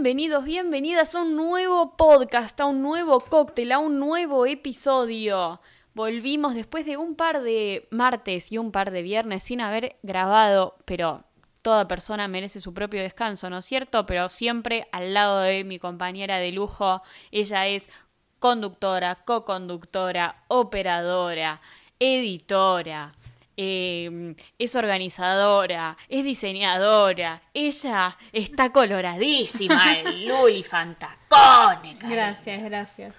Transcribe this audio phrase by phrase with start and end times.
[0.00, 5.60] Bienvenidos, bienvenidas a un nuevo podcast, a un nuevo cóctel, a un nuevo episodio.
[5.92, 10.76] Volvimos después de un par de martes y un par de viernes sin haber grabado,
[10.84, 11.24] pero
[11.62, 14.06] toda persona merece su propio descanso, ¿no es cierto?
[14.06, 17.02] Pero siempre al lado de mi compañera de lujo,
[17.32, 17.90] ella es
[18.38, 21.60] conductora, co-conductora, operadora,
[21.98, 23.14] editora,
[23.60, 27.42] eh, es organizadora, es diseñadora.
[27.52, 31.98] Ella está coloradísima, el Luli Fantacone.
[32.00, 33.16] Gracias, gracias.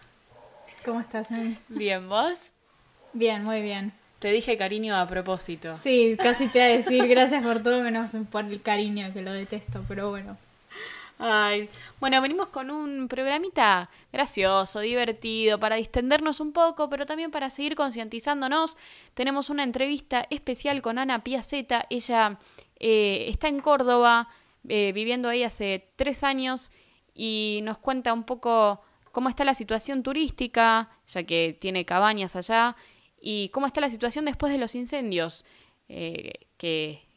[0.85, 1.57] ¿Cómo estás, Nani?
[1.67, 2.51] Bien, ¿vos?
[3.11, 3.91] Bien, muy bien.
[4.19, 5.75] Te dije cariño a propósito.
[5.75, 9.33] Sí, casi te iba a decir gracias por todo menos por el cariño, que lo
[9.33, 10.37] detesto, pero bueno.
[11.21, 11.69] Ay,
[11.99, 17.75] bueno, venimos con un programita gracioso, divertido, para distendernos un poco, pero también para seguir
[17.75, 18.77] concientizándonos.
[19.15, 21.85] Tenemos una entrevista especial con Ana Piaceta.
[21.89, 22.39] Ella
[22.79, 24.29] eh, está en Córdoba,
[24.69, 26.71] eh, viviendo ahí hace tres años,
[27.13, 28.81] y nos cuenta un poco
[29.11, 32.77] cómo está la situación turística, ya que tiene cabañas allá,
[33.19, 35.43] y cómo está la situación después de los incendios,
[35.89, 37.08] eh, que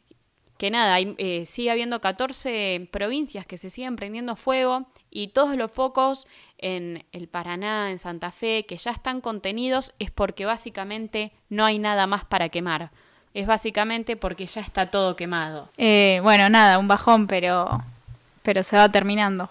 [0.57, 5.71] que nada, eh, sigue habiendo 14 provincias que se siguen prendiendo fuego y todos los
[5.71, 11.65] focos en el Paraná, en Santa Fe, que ya están contenidos, es porque básicamente no
[11.65, 12.91] hay nada más para quemar.
[13.33, 15.69] Es básicamente porque ya está todo quemado.
[15.77, 17.83] Eh, bueno, nada, un bajón, pero,
[18.43, 19.49] pero se va terminando.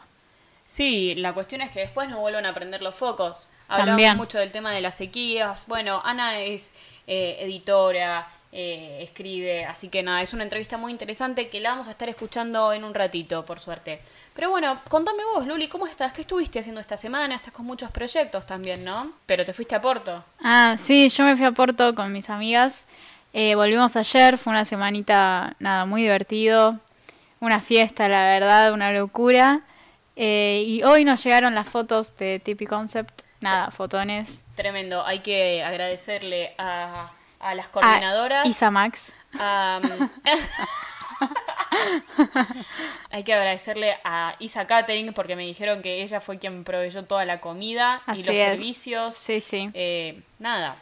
[0.66, 3.48] Sí, la cuestión es que después no vuelvan a prender los focos.
[3.68, 5.66] Hablamos mucho del tema de las sequías.
[5.66, 6.72] Bueno, Ana es
[7.06, 9.64] eh, editora, eh, escribe.
[9.64, 12.84] Así que nada, es una entrevista muy interesante que la vamos a estar escuchando en
[12.84, 14.00] un ratito, por suerte.
[14.34, 16.12] Pero bueno, contame vos, Luli, ¿cómo estás?
[16.12, 17.34] ¿Qué estuviste haciendo esta semana?
[17.34, 19.12] Estás con muchos proyectos también, ¿no?
[19.24, 20.22] Pero te fuiste a Porto.
[20.42, 22.86] Ah, sí, yo me fui a Porto con mis amigas.
[23.32, 26.78] Eh, volvimos ayer, fue una semanita, nada, muy divertido.
[27.40, 29.62] Una fiesta, la verdad, una locura.
[30.14, 33.22] Eh, y hoy nos llegaron las fotos de Tipi Concept.
[33.40, 34.44] Nada, fotones.
[34.54, 35.04] Tremendo.
[35.04, 38.46] Hay que agradecerle a a las coordinadoras.
[38.46, 39.12] A Isa Max.
[43.10, 47.24] hay que agradecerle a Isa Catering porque me dijeron que ella fue quien proveyó toda
[47.24, 49.14] la comida y los servicios.
[49.14, 49.70] Sí, sí.
[49.74, 50.76] Eh, nada.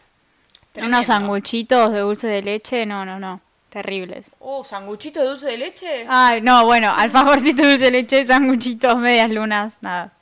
[0.77, 3.41] Unos sanguchitos de dulce de leche, no, no, no.
[3.71, 4.33] Terribles.
[4.41, 6.07] Uh, ¿sanguchitos de dulce de leche?
[6.09, 10.13] Ay, no, bueno, alfajorcito de dulce de leche, sanguchitos, medias lunas, nada.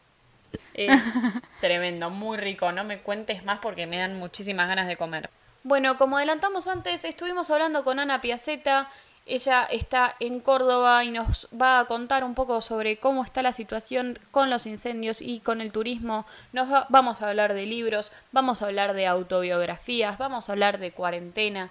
[0.74, 0.88] Eh,
[1.60, 2.72] tremendo, muy rico.
[2.72, 5.30] No me cuentes más porque me dan muchísimas ganas de comer.
[5.64, 8.88] Bueno, como adelantamos antes, estuvimos hablando con Ana Piaceta.
[9.26, 13.52] Ella está en Córdoba y nos va a contar un poco sobre cómo está la
[13.52, 16.26] situación con los incendios y con el turismo.
[16.52, 20.92] Nos vamos a hablar de libros, vamos a hablar de autobiografías, vamos a hablar de
[20.92, 21.70] cuarentena.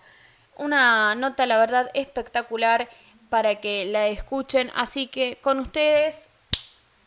[0.58, 2.90] Una nota, la verdad, espectacular
[3.30, 4.70] para que la escuchen.
[4.76, 6.30] Así que con ustedes,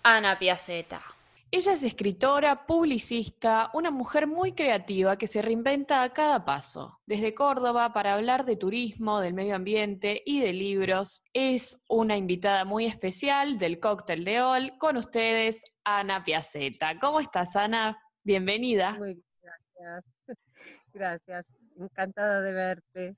[0.03, 1.03] Ana Piaceta.
[1.53, 7.01] Ella es escritora, publicista, una mujer muy creativa que se reinventa a cada paso.
[7.07, 12.65] Desde Córdoba para hablar de turismo, del medio ambiente y de libros, es una invitada
[12.65, 14.79] muy especial del cóctel de Ol.
[14.79, 17.01] Con ustedes, Ana Piaceta.
[17.01, 18.01] ¿Cómo estás, Ana?
[18.23, 18.93] Bienvenida.
[18.93, 20.05] Muy gracias.
[20.93, 21.47] Gracias.
[21.77, 23.17] Encantada de verte.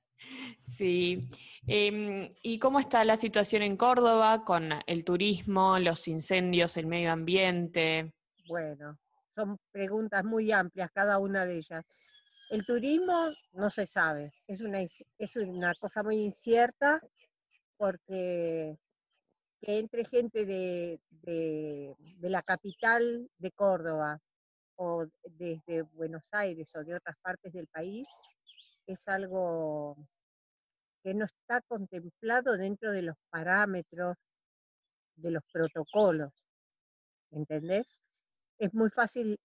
[0.63, 1.29] Sí.
[1.67, 7.11] Em, ¿Y cómo está la situación en Córdoba con el turismo, los incendios, el medio
[7.11, 8.11] ambiente?
[8.47, 8.97] Bueno,
[9.29, 11.85] son preguntas muy amplias cada una de ellas.
[12.49, 16.99] El turismo no se sabe, es una, es una cosa muy incierta
[17.77, 18.77] porque
[19.63, 21.95] que entre gente de, de,
[22.29, 24.19] la capital de Córdoba
[24.75, 28.09] o desde Buenos Aires o de otras partes del país
[28.87, 29.95] es algo
[31.01, 34.17] que no está contemplado dentro de los parámetros
[35.15, 36.31] de los protocolos.
[37.31, 38.01] ¿Entendés?
[38.57, 39.39] Es muy fácil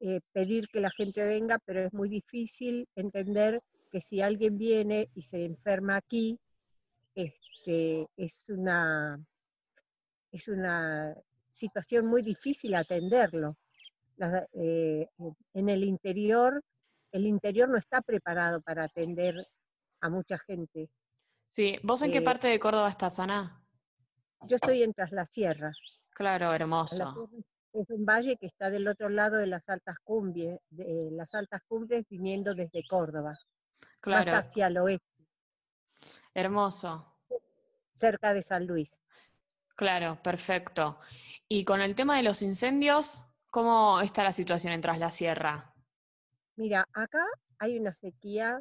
[0.00, 3.60] eh, pedir que la gente venga, pero es muy difícil entender
[3.90, 6.38] que si alguien viene y se enferma aquí,
[7.14, 9.24] este, es, una,
[10.32, 11.14] es una
[11.48, 13.54] situación muy difícil atenderlo.
[14.52, 15.08] Eh,
[15.54, 16.62] en el interior,
[17.12, 19.36] el interior no está preparado para atender
[20.00, 20.88] a mucha gente.
[21.52, 23.64] Sí, ¿vos en qué eh, parte de Córdoba estás, Ana?
[24.48, 25.72] Yo estoy en Tras la Sierra.
[26.12, 27.30] Claro, hermoso
[27.74, 31.60] es un valle que está del otro lado de las altas cumbres, de las altas
[31.66, 33.36] cumbres viniendo desde Córdoba,
[34.06, 35.26] más hacia el oeste.
[36.32, 37.04] Hermoso.
[37.94, 39.00] Cerca de San Luis.
[39.76, 40.98] Claro, perfecto.
[41.48, 45.74] Y con el tema de los incendios, ¿cómo está la situación en Tras la Sierra?
[46.56, 47.24] Mira, acá
[47.58, 48.60] hay una sequía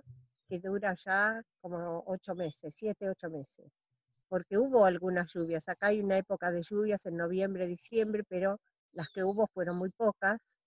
[0.49, 3.71] que dura ya como ocho meses, siete, ocho meses.
[4.33, 5.69] porque hubo algunas lluvias.
[5.69, 8.59] Acá hay una época de lluvias en noviembre, diciembre, pero
[8.93, 10.57] las que hubo fueron muy pocas.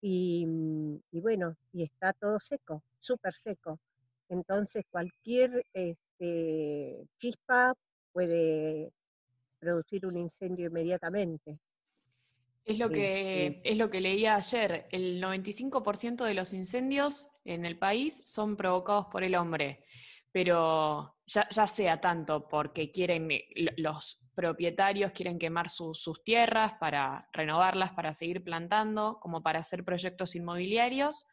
[0.00, 3.80] Y, mm, y bueno, y está todo seco, súper seco.
[4.28, 7.74] Entonces cualquier este, chispa
[8.12, 8.92] puede
[9.58, 11.58] producir un incendio inmediatamente.
[12.64, 14.86] Es lo que, es lo que leía ayer.
[14.90, 19.84] El 95% de los incendios en el país son provocados por el hombre,
[20.36, 23.26] pero ya, sea tanto porque quieren,
[23.78, 30.34] los propietarios quieren quemar sus tierras para renovarlas, para seguir plantando, como para hacer proyectos
[30.34, 31.24] inmobiliarios,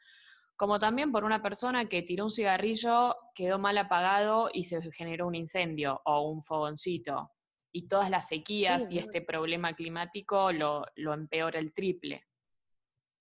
[0.56, 5.28] como también por una persona que tiró un cigarrillo, quedó mal apagado y se generó
[5.28, 7.30] un incendio o un fogoncito
[7.74, 12.26] y todas las sequías y este problema climático lo, empeora el triple.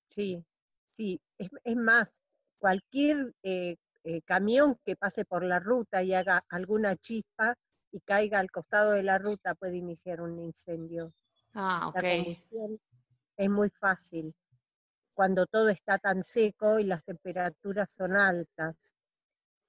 [0.06, 0.44] Sí,
[0.92, 2.22] sí, es, más,
[2.60, 7.54] cualquier eh, eh, camión que pase por la ruta y haga alguna chispa
[7.90, 11.12] y caiga al costado de la ruta puede iniciar un incendio.
[11.54, 12.02] Ah, ok.
[13.36, 14.34] es muy fácil
[15.14, 18.94] cuando todo está tan seco y las temperaturas son altas.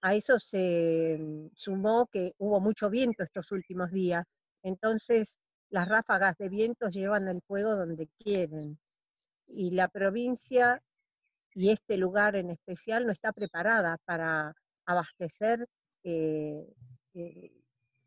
[0.02, 4.26] A eso se mm, sumó que hubo mucho viento estos últimos días
[4.64, 5.40] entonces,
[5.70, 8.80] las ráfagas de viento llevan el fuego donde quieren.
[9.46, 10.80] Y la provincia
[11.56, 14.54] y este lugar en especial no está preparada para
[14.86, 15.68] abastecer
[16.04, 16.68] eh,
[17.14, 17.52] eh,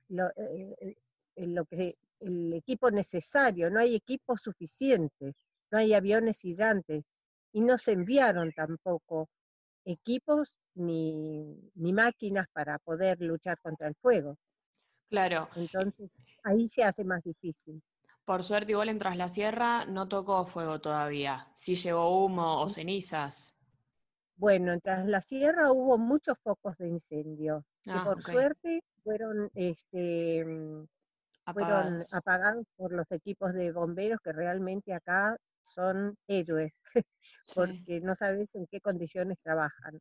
[0.08, 3.70] eh, lo, que, el equipo necesario.
[3.70, 5.34] No hay equipos suficientes,
[5.70, 7.04] no hay aviones hidrantes
[7.52, 9.28] y no se enviaron tampoco
[9.84, 14.37] equipos ni, ni máquinas para poder luchar contra el fuego.
[15.08, 15.49] Claro.
[15.54, 16.10] Entonces,
[16.42, 17.81] ahí se hace más difícil.
[18.26, 21.49] Por suerte, igual en Tras la Sierra no tocó fuego todavía.
[21.55, 23.56] Sí llevó humo o cenizas.
[24.34, 27.64] Bueno, en Tras la Sierra hubo muchos focos de incendio.
[27.84, 30.44] que ah, por suerte fueron, este,
[31.52, 36.81] fueron apagados por los equipos de bomberos que realmente acá son héroes,
[37.55, 40.00] porque no sabes en qué condiciones trabajan.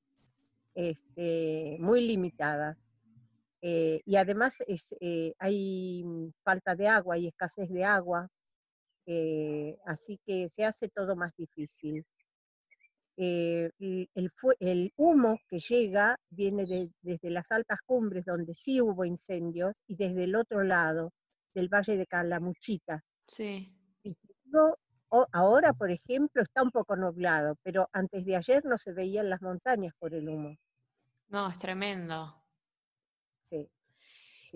[0.74, 2.95] Este, muy limitadas.
[3.62, 4.64] Eh, y además
[5.00, 6.04] eh, hay
[6.44, 8.28] falta de agua, y escasez de agua,
[9.06, 12.06] eh, así que se hace todo más difícil.
[13.18, 13.72] El,
[14.60, 20.26] el, humo que llega viene desde las altas cumbres donde sí hubo incendios y desde
[20.26, 21.14] el otro lado
[21.54, 23.00] del Valle de Calamuchita.
[23.26, 23.74] Sí.
[25.32, 29.42] ahora, por ejemplo, está un poco nublado, pero antes de ayer no se veían las
[29.42, 30.58] montañas por el humo.
[31.30, 32.45] No, es tremendo.
[33.46, 33.70] Sí.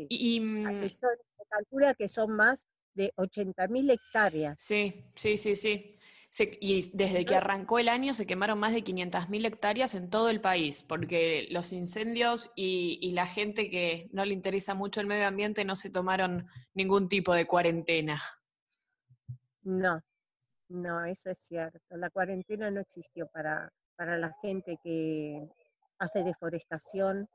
[0.09, 1.07] Y, mm, se
[1.50, 4.59] calcula que son más de 80.000 hectáreas.
[4.62, 5.95] Sí, sí, sí, sí.
[6.59, 10.41] y desde que arrancó el año se quemaron más de 500.000 hectáreas en todo el
[10.41, 15.65] país, porque los incendios y, la gente que no le interesa mucho el medio ambiente
[15.65, 18.21] no se tomaron ningún tipo de cuarentena.
[19.62, 20.01] No,
[20.69, 21.97] no, eso es cierto.
[21.97, 25.47] La cuarentena no existió para, para la gente que
[26.00, 27.27] hace deforestación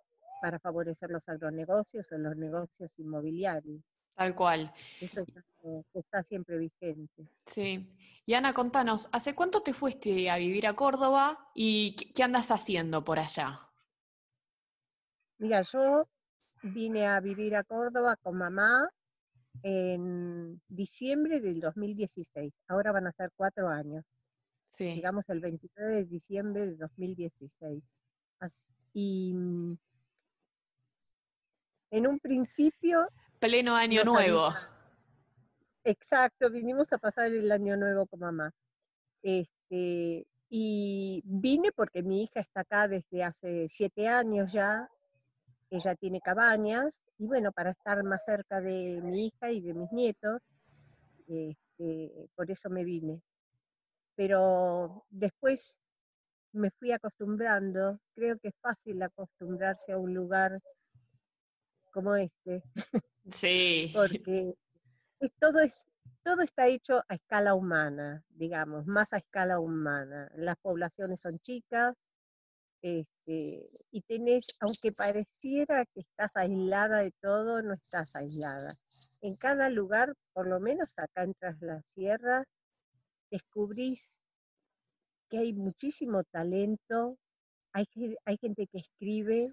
[0.44, 3.82] para favorecer los agronegocios o los negocios inmobiliarios.
[4.14, 4.70] Tal cual.
[5.00, 5.24] Eso
[5.94, 7.26] está, siempre vigente.
[7.46, 7.90] Sí.
[8.26, 13.02] Y Ana, contanos, ¿hace cuánto te fuiste a vivir a Córdoba y qué andas haciendo
[13.02, 13.58] por allá?
[15.38, 16.04] Mira, yo
[16.62, 18.86] vine a vivir a Córdoba con mamá
[19.62, 22.52] en diciembre del 2016.
[22.68, 24.04] Ahora van a ser cuatro años.
[24.68, 24.92] Sí.
[24.92, 27.82] Llegamos el 29 de diciembre del 2016.
[28.92, 29.76] y mm,
[31.94, 33.08] en un principio...
[33.38, 34.52] Pleno año nuevo.
[35.84, 38.50] Exacto, vinimos a pasar el año nuevo con mamá.
[39.22, 44.88] Este, y vine porque mi hija está acá desde hace siete años ya,
[45.70, 49.92] ella tiene cabañas, y bueno, para estar más cerca de mi hija y de mis
[49.92, 50.40] nietos,
[51.28, 53.22] este, por eso me vine.
[54.16, 55.80] Pero después
[56.52, 60.52] me fui acostumbrando, creo que es fácil acostumbrarse a un lugar
[61.94, 62.62] como este.
[63.30, 63.90] Sí.
[63.94, 64.54] Porque
[65.20, 65.86] es, todo, es,
[66.22, 70.30] todo está hecho a escala humana, digamos, más a escala humana.
[70.34, 71.94] Las poblaciones son chicas,
[72.82, 78.74] este, y tenés, aunque pareciera que estás aislada de todo, no estás aislada.
[79.22, 82.44] En cada lugar, por lo menos acá en Tras la Sierra,
[83.30, 84.26] descubrís
[85.30, 87.16] que hay muchísimo talento,
[87.72, 87.86] hay,
[88.26, 89.48] hay gente que escribe,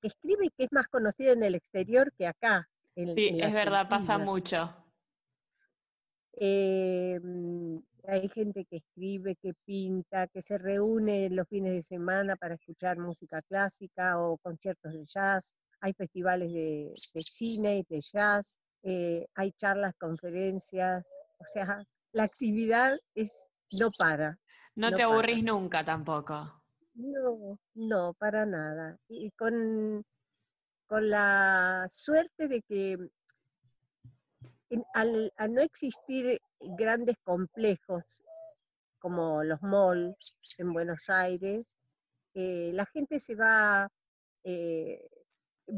[0.00, 2.68] que escribe y que es más conocido en el exterior que acá.
[2.94, 4.74] sí, es verdad, pasa mucho.
[6.32, 12.54] Em, hay gente que escribe, que pinta, que se reúne los fines de semana para
[12.54, 15.54] escuchar música clásica o conciertos de jazz.
[15.82, 21.06] hay festivales de, cine y de jazz, eh, hay charlas, conferencias,
[21.38, 24.38] o sea, la actividad es no para.
[24.74, 26.59] No, te aburrís nunca tampoco.
[26.94, 28.98] No, no, para nada.
[29.08, 30.04] Y con,
[30.86, 32.98] con la suerte de que
[34.94, 38.22] al, no existir grandes complejos
[38.98, 41.76] como los malls en Buenos Aires,
[42.34, 43.88] eh, la gente se va,
[44.44, 45.08] eh,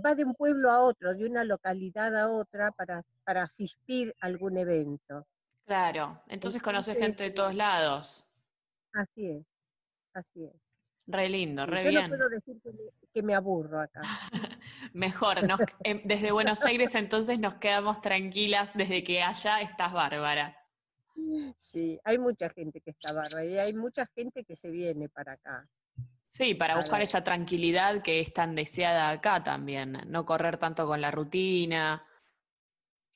[0.05, 4.27] va de un pueblo a otro, de una localidad a otra para, para asistir a
[4.27, 5.27] algún evento.
[5.65, 8.25] Claro, entonces, conoces gente de todos lados.
[8.93, 9.47] Así es,
[10.13, 10.72] así es.
[11.07, 12.11] Re lindo, re yo bien.
[12.11, 12.57] No puedo decir
[13.13, 14.01] que me, aburro acá.
[14.93, 15.39] Mejor,
[15.85, 20.57] em, desde Buenos Aires entonces nos quedamos tranquilas desde que allá estás bárbara.
[21.57, 25.33] Sí, hay mucha gente que está bárbara y hay mucha gente que se viene para
[25.33, 25.69] acá.
[26.29, 31.01] Sí, para buscar esa tranquilidad que es tan deseada acá también, no correr tanto con
[31.01, 32.07] la rutina.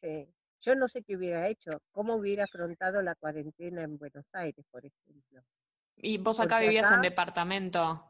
[0.02, 0.28] Sí,
[0.60, 4.84] yo no sé qué hubiera hecho, cómo hubiera afrontado la cuarentena en Buenos Aires, por
[4.84, 5.42] ejemplo.
[5.96, 8.02] ¿Y vos acá vivías en departamento?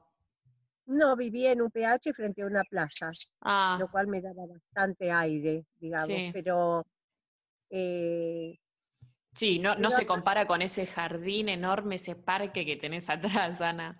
[0.86, 3.08] No, vivía en un PH frente a una plaza,
[3.40, 3.76] ah.
[3.80, 6.86] lo cual me daba bastante aire, digamos, pero...
[7.70, 8.56] Eh,
[9.34, 13.10] sí, no, no se compara con ese jardín enorme, ese parque que tenés
[13.50, 13.98] atrás, Ana.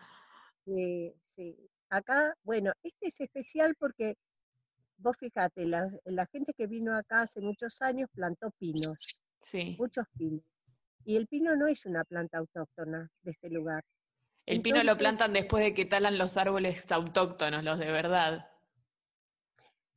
[0.65, 1.57] Sí, sí.
[1.89, 4.17] Acá, bueno, este es especial porque
[4.99, 9.23] vos fíjate, la, la gente que vino acá hace muchos años plantó pinos.
[9.41, 9.77] Sí.
[9.79, 10.43] Muchos pinos.
[11.07, 13.85] Y el pino no es una planta autóctona de este lugar.
[14.45, 18.51] El pino lo plantan después de que talan los árboles autóctonos, los de verdad.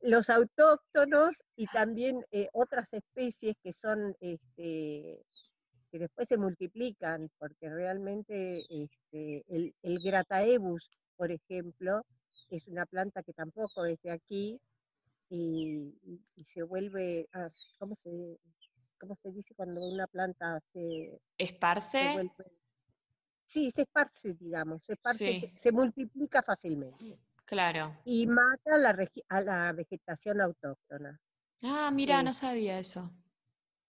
[0.00, 5.20] Los autóctonos y también eh, otras especies que son, este,
[5.90, 12.06] que después se multiplican, porque realmente este, el, el grataebus, por ejemplo,
[12.50, 14.60] es una planta que tampoco es de aquí
[15.28, 15.92] y,
[16.44, 17.48] se vuelve, ah,
[17.78, 18.38] ¿cómo se
[19.00, 21.18] ¿cómo se dice cuando una planta se...
[21.38, 22.30] ¿Esparce?
[23.44, 27.18] sí, se esparce, digamos, se esparce, se, multiplica fácilmente.
[27.44, 27.98] Claro.
[28.04, 28.96] Y mata la
[29.28, 31.18] a la vegetación autóctona.
[31.62, 33.10] Ah, mira, no sabía eso.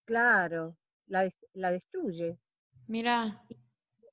[0.05, 2.39] Claro, la, la destruye.
[2.87, 3.45] Mira.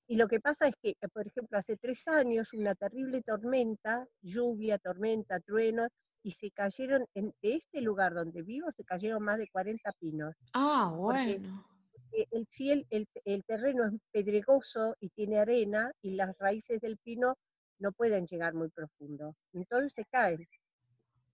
[0.06, 4.78] Y, lo que pasa es que, por ejemplo, hace tres años una terrible tormenta, lluvia,
[4.78, 5.88] tormenta, trueno,
[6.22, 10.34] y se cayeron, en este lugar donde vivo, se cayeron más de 40 pinos.
[10.52, 11.66] Ah, bueno.
[12.12, 17.36] el, si el, el, terreno es pedregoso y tiene arena y las raíces del pino
[17.78, 20.46] no pueden llegar muy profundo, entonces se caen.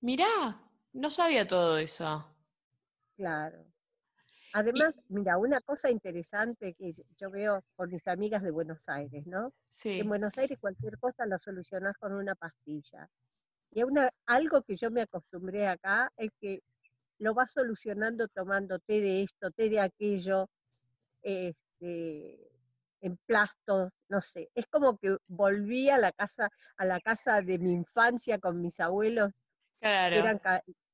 [0.00, 0.60] Mirá,
[0.92, 2.24] no sabía todo eso.
[3.16, 3.64] Claro.
[4.52, 9.50] Además, mira, una cosa interesante que yo veo por mis amigas de Buenos Aires, ¿no?
[9.68, 9.98] Sí.
[9.98, 13.08] En Buenos Aires cualquier cosa lo solucionás con una pastilla.
[13.74, 16.60] Y una, algo que yo me acostumbré acá es que
[17.18, 20.48] lo vas solucionando tomando té de esto, té de aquello,
[21.22, 22.38] este,
[23.00, 24.48] en plastos, no sé.
[24.54, 28.78] Es como que volví a la casa, a la casa de mi infancia con mis
[28.78, 29.30] abuelos,
[29.80, 30.14] claro.
[30.14, 30.40] que eran,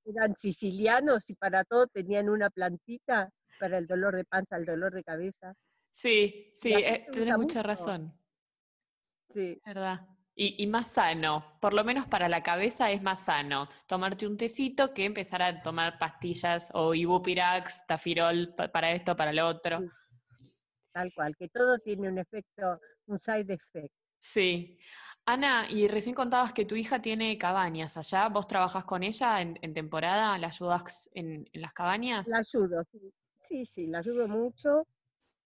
[0.06, 4.94] eran sicilianos y para todo tenían una plantita para el dolor de panza, el dolor
[4.94, 5.54] de cabeza.
[5.90, 8.18] Sí, sí, eh, tienes mucha razón.
[9.28, 9.60] Sí.
[9.66, 10.00] ¿Verdad?
[10.42, 14.94] Y, más sano, por lo menos para la cabeza es más sano tomarte un tecito
[14.94, 19.80] que empezar a tomar pastillas o ibupirax, tafirol para esto, para lo otro.
[20.92, 23.92] Tal cual, que todo tiene un efecto, un side effect.
[24.18, 24.78] Sí.
[25.26, 29.74] Ana, y recién contabas que tu hija tiene cabañas allá, ¿vos trabajas con ella en,
[29.74, 30.38] temporada?
[30.38, 32.26] ¿La ayudas en, en, las cabañas?
[32.28, 32.82] La ayudo,
[33.36, 34.86] sí, sí, la ayudo mucho.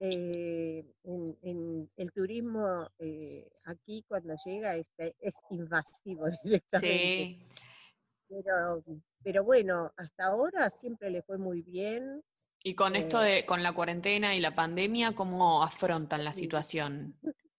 [0.01, 6.81] Eh, en, el turismo eh, aquí cuando llega este, es invasivo directamente.
[6.81, 7.43] Sí.
[8.29, 8.85] Pero,
[9.23, 12.23] pero bueno, hasta ahora siempre le fue muy bien.
[12.63, 17.17] Y con esto eh, de, con la cuarentena y la pandemia, ¿cómo afrontan la situación?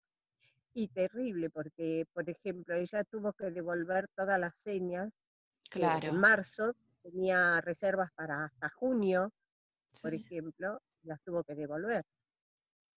[0.77, 5.09] Y terrible, porque, por ejemplo, ella tuvo que devolver todas las señas.
[5.69, 6.09] Claro.
[6.09, 9.31] en marzo tenía reservas para hasta junio,
[10.01, 12.03] por ejemplo, las tuvo que devolver.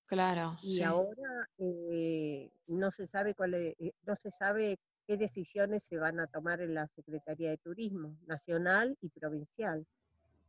[0.09, 0.57] Claro.
[0.63, 6.19] Y ahora eh, no se sabe cuál eh, no se sabe qué decisiones se van
[6.19, 9.87] a tomar en la Secretaría de Turismo nacional y provincial.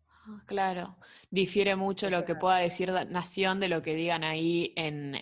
[0.08, 0.98] Ah, claro,
[1.30, 5.16] difiere mucho lo que pueda decir Nación de lo que digan ahí en,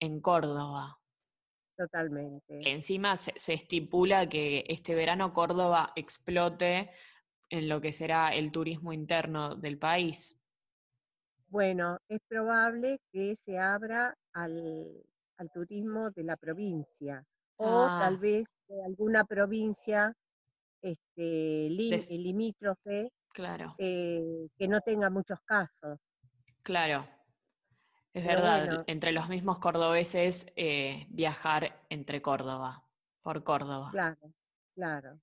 [0.00, 0.98] en Córdoba.
[1.74, 2.70] Totalmente.
[2.70, 6.90] Encima se, se, estipula que este verano Córdoba explote
[7.48, 10.37] en lo que será el turismo interno del país.
[11.48, 15.02] Bueno, es probable que se abra al,
[15.54, 17.24] turismo de la provincia
[17.56, 18.18] o tal ah.
[18.18, 20.14] vez de alguna provincia
[20.82, 25.98] este, lim- Des- limítrofe Claro, eh, que no tenga muchos casos.
[26.62, 27.08] claro.
[28.14, 28.84] Es Pero verdad, bueno.
[28.88, 32.82] entre los mismos cordobeses eh, viajar entre Córdoba,
[33.22, 33.90] por Córdoba.
[33.92, 34.32] Claro,
[34.74, 35.20] claro.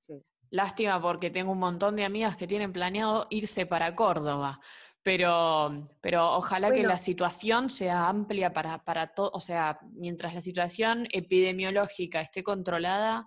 [0.00, 0.24] Sí.
[0.50, 4.60] Lástima porque tengo un montón de amigas que tienen planeado irse para Córdoba,
[5.08, 10.42] pero, pero ojalá que la situación sea amplia para, para todo, o sea, mientras la
[10.42, 13.26] situación epidemiológica esté controlada,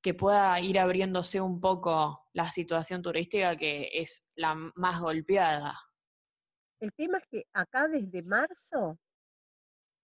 [0.00, 5.76] que pueda ir abriéndose un poco la situación turística que es la más golpeada.
[6.78, 8.96] El tema es que acá desde marzo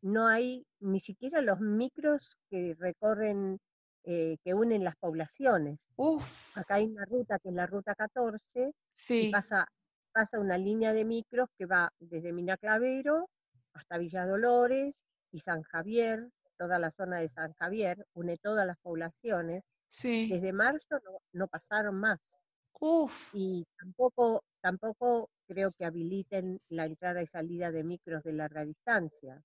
[0.01, 3.61] no hay ni siquiera los micros que recorren,
[4.03, 5.89] eh, que unen las poblaciones.
[5.95, 9.65] Uf, Acá hay una ruta que es la ruta 14 y sí, pasa,
[10.13, 13.29] pasa una línea de micros que va desde Minaclavero
[13.75, 14.95] hasta Villa Dolores
[15.33, 19.63] y San Javier, toda la zona de San Javier, une todas las poblaciones.
[19.89, 22.39] sí, Desde marzo no, no pasaron más
[22.81, 28.65] uf, y tampoco, tampoco creo que habiliten la entrada y salida de micros de larga
[28.65, 29.43] distancia.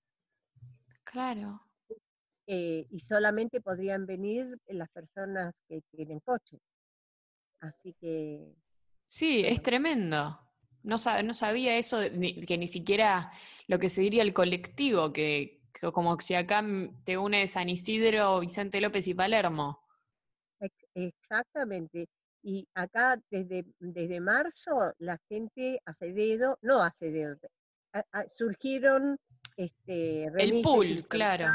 [1.04, 1.60] claro.
[2.46, 6.58] eh, y solamente podrían venir las personas que tienen coche.
[7.60, 8.56] Así que
[9.06, 10.38] Sí, es tremendo.
[10.88, 13.30] No, no sabía eso, de- ni- que ni siquiera
[13.66, 16.64] lo que se diría el colectivo, que, que como si acá
[17.04, 19.84] te une San Isidro, Vicente López y Palermo.
[20.60, 22.08] ex- exactamente.
[22.42, 27.36] Y acá desde, desde marzo la gente hace dedo, no hace dedo,
[27.92, 29.18] a- a- surgieron
[29.58, 31.46] este, remises pool, claro.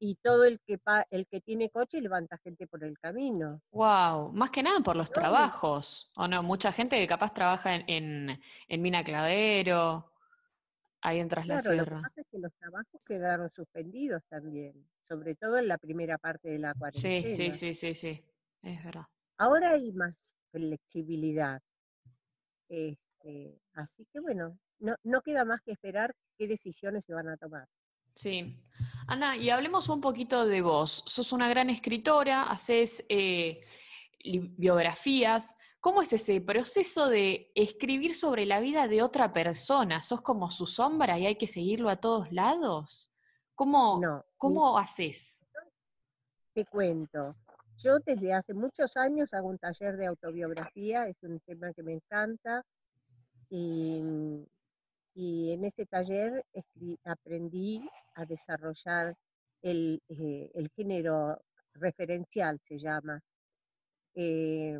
[0.00, 3.60] Y todo el que pa- el que tiene coche levanta gente por el camino.
[3.70, 5.14] Wow, más que nada por los No.
[5.16, 6.42] trabajos, ¿o no?
[6.42, 10.12] Mucha gente que capaz trabaja en, en, en Mina Clavero,
[11.02, 12.02] ahí en Tras la Claro, lo que Sierra.
[12.02, 16.58] pasa es que los trabajos quedaron suspendidos también, sobre todo en la primera parte de
[16.58, 17.36] la Sí, cuarentena.
[17.36, 18.24] sí, sí, sí, sí,
[18.62, 19.04] es verdad.
[19.38, 21.60] Ahora hay más flexibilidad.
[22.68, 27.36] Este, así que bueno, no, no queda más que esperar qué decisiones se van a
[27.36, 27.66] tomar.
[28.18, 28.60] Sí.
[29.06, 31.04] Ana, y hablemos un poquito de vos.
[31.06, 33.60] Sos una gran escritora, haces eh,
[34.24, 35.56] biografías.
[35.78, 40.02] ¿Cómo es ese proceso de escribir sobre la vida de otra persona?
[40.02, 43.12] ¿Sos como su sombra y hay que seguirlo a todos lados?
[43.54, 45.46] ¿Cómo, No, cómo haces?
[46.52, 47.36] te cuento.
[47.76, 51.92] Yo desde hace muchos años hago un taller de autobiografía, es un tema que me
[51.92, 52.64] encanta.
[53.48, 54.02] Y,
[55.20, 56.44] y en ese taller
[57.02, 57.82] aprendí
[58.14, 59.16] a desarrollar
[59.62, 61.42] el, eh, el género
[61.74, 63.20] referencial, se llama.
[64.14, 64.78] Eh,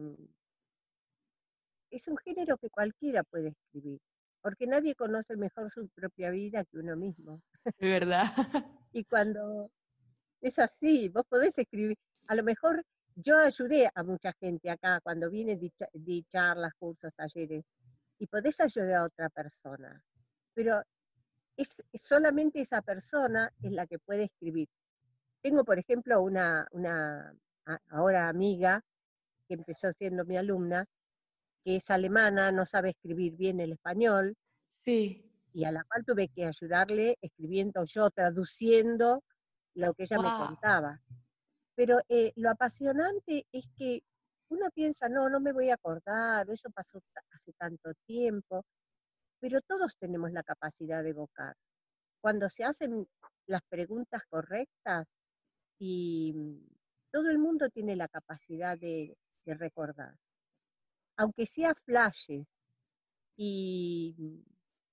[1.90, 3.98] es un género que cualquiera puede escribir,
[4.40, 7.42] porque nadie conoce mejor su propia vida que uno mismo.
[7.78, 8.26] De verdad.
[8.92, 9.70] Y cuando
[10.40, 11.98] es así, vos podés escribir,
[12.28, 12.82] a lo mejor
[13.16, 15.58] yo ayudé a mucha gente acá cuando viene
[15.92, 17.64] di charlas, cursos, talleres,
[18.18, 20.02] y podés ayudar a otra persona,
[20.58, 20.82] pero
[21.56, 24.68] es, es solamente esa persona es la que puede escribir.
[25.40, 27.32] Tengo, por ejemplo, una, una
[27.90, 28.82] ahora amiga
[29.46, 30.84] que empezó siendo mi alumna,
[31.64, 34.34] que es alemana, no sabe escribir bien el español,
[34.84, 35.30] Sí.
[35.52, 39.22] y a la cual tuve que ayudarle escribiendo yo, traduciendo
[39.74, 40.46] lo que ella me Guau.
[40.48, 41.00] contaba.
[41.76, 44.02] Pero eh, lo apasionante es que
[44.48, 48.64] uno piensa, no, no me voy a acordar, eso pasó hace tanto tiempo,
[49.40, 51.56] pero todos tenemos la capacidad de evocar.
[52.20, 53.08] Cuando se hacen
[53.46, 55.18] las preguntas correctas
[55.78, 56.66] y mm,
[57.10, 60.14] todo el mundo tiene la capacidad de, recordar,
[61.16, 62.58] aunque sea flashes.
[63.34, 64.44] Y,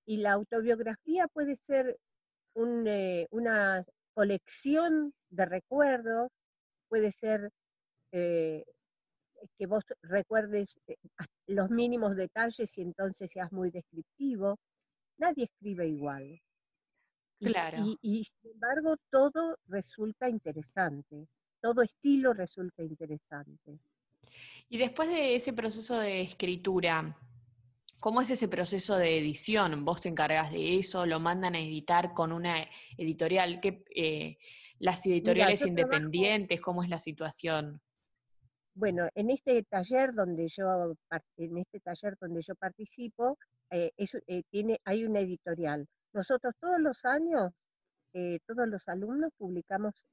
[0.06, 1.98] y la autobiografía puede ser
[2.54, 6.30] eh, una colección de recuerdos,
[6.88, 7.50] puede ser
[8.12, 8.64] eh,
[9.58, 10.96] que vos recuerdes eh,
[11.46, 14.58] los mínimos detalles y entonces seas muy descriptivo.
[15.18, 16.40] Nadie escribe igual.
[17.38, 17.78] Y, Claro.
[17.84, 21.28] y- y, sin embargo, todo resulta interesante,
[21.60, 23.78] todo estilo resulta interesante.
[24.68, 27.16] Y después de ese proceso de escritura,
[28.00, 29.84] ¿cómo es ese proceso de edición?
[29.84, 31.06] ¿Vos te encargas de eso?
[31.06, 33.60] ¿Lo mandan a editar con una editorial?
[33.60, 34.38] ¿Qué, eh,
[34.78, 36.60] ¿Las editoriales trabajo- independientes?
[36.60, 37.80] ¿Cómo es la situación?
[38.76, 40.92] Bueno, en este taller donde yo
[41.38, 43.38] en este taller donde yo participo,
[43.70, 45.86] eh, es- eh, tiene, hay una editorial.
[46.12, 47.52] Nosotros todos los años,
[48.12, 50.06] eh, todos los alumnos publicamos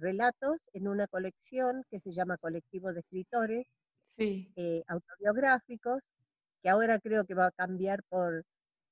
[0.00, 3.64] relatos en una colección que se llama Colectivo de Escritores
[4.08, 4.52] Sí.
[4.88, 6.02] autobiográficos,
[6.62, 8.34] que ahora creo que va a cambiar por,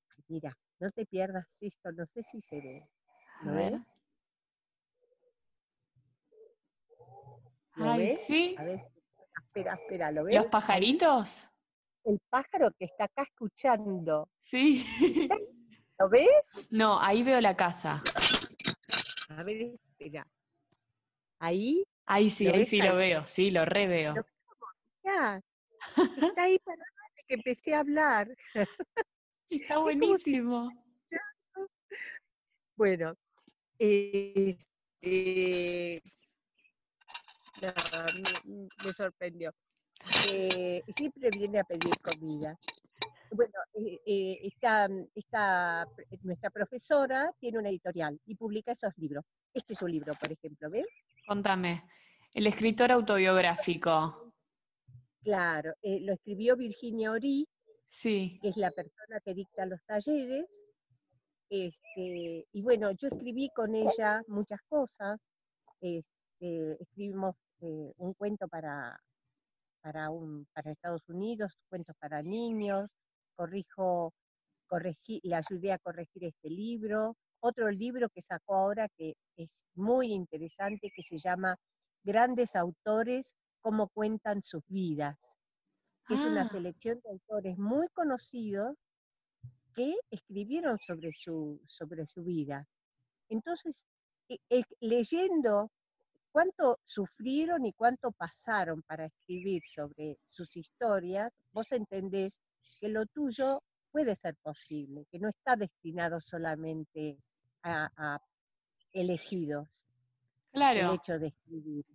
[0.09, 2.81] ay, mira, no te pierdas esto, no sé si se ve.
[3.41, 3.73] A ¿Lo ver.
[7.75, 8.19] ¿Lo Ay, ves?
[8.21, 8.55] sí.
[8.57, 8.79] A ver,
[9.55, 10.35] espera, espera, ¿lo ves?
[10.35, 11.47] ¿Los pajaritos?
[12.03, 14.29] El pájaro que está acá escuchando.
[14.41, 14.85] Sí.
[15.99, 16.67] ¿Lo ves?
[16.69, 18.03] No, ahí veo la casa.
[19.29, 20.27] A ver, espera.
[21.39, 22.87] Ahí, Ahí sí, ¿Lo ahí sí ahí?
[22.87, 24.13] lo veo, sí, lo reveo.
[24.15, 24.25] Lo-
[25.03, 25.41] ya.
[26.37, 26.83] Está ahí para
[27.27, 28.27] que empecé a hablar.
[29.49, 30.69] Está buenísimo.
[32.75, 33.15] Bueno,
[33.79, 34.59] este,
[37.61, 39.51] nada, me, me sorprendió.
[40.31, 42.57] Eh, siempre viene a pedir comida.
[43.31, 45.87] Bueno, eh, eh, esta, esta-
[46.21, 49.23] nuestra profesora tiene una editorial y publica esos libros.
[49.53, 50.85] Este es un libro, por ejemplo, ¿ves?
[51.27, 51.83] Contame.
[52.33, 54.33] El escritor autobiográfico.
[55.23, 57.47] Claro, eh, lo escribió Virginia Orí,
[57.89, 58.37] Sí.
[58.41, 60.65] que es la persona que dicta los talleres.
[61.49, 65.31] Este, y bueno, yo escribí con ella muchas cosas.
[65.81, 68.99] Este, escribimos eh, un cuento para,
[69.81, 72.89] para, un, para Estados Unidos, cuentos para niños,
[73.35, 74.13] corrijo,
[74.67, 77.15] corregí, le ayudé a corregir este libro.
[77.41, 81.57] Otro libro que sacó ahora que es muy interesante, que se llama
[82.03, 85.37] Grandes Autores, cómo cuentan sus vidas.
[86.09, 88.75] Es una Ah, selección de autores muy conocidos
[89.73, 92.65] que escribieron sobre su, sobre su vida.
[93.29, 93.87] Entonces,
[94.29, 95.71] e- e- leyendo
[96.35, 102.41] cuánto sufrieron y cuánto pasaron para escribir sobre sus historias, vos entendés
[102.81, 107.17] que lo tuyo puede ser posible, que no está destinado solamente
[107.63, 108.19] a, a
[108.91, 109.87] elegidos
[110.51, 111.85] el claro, hecho de escribir.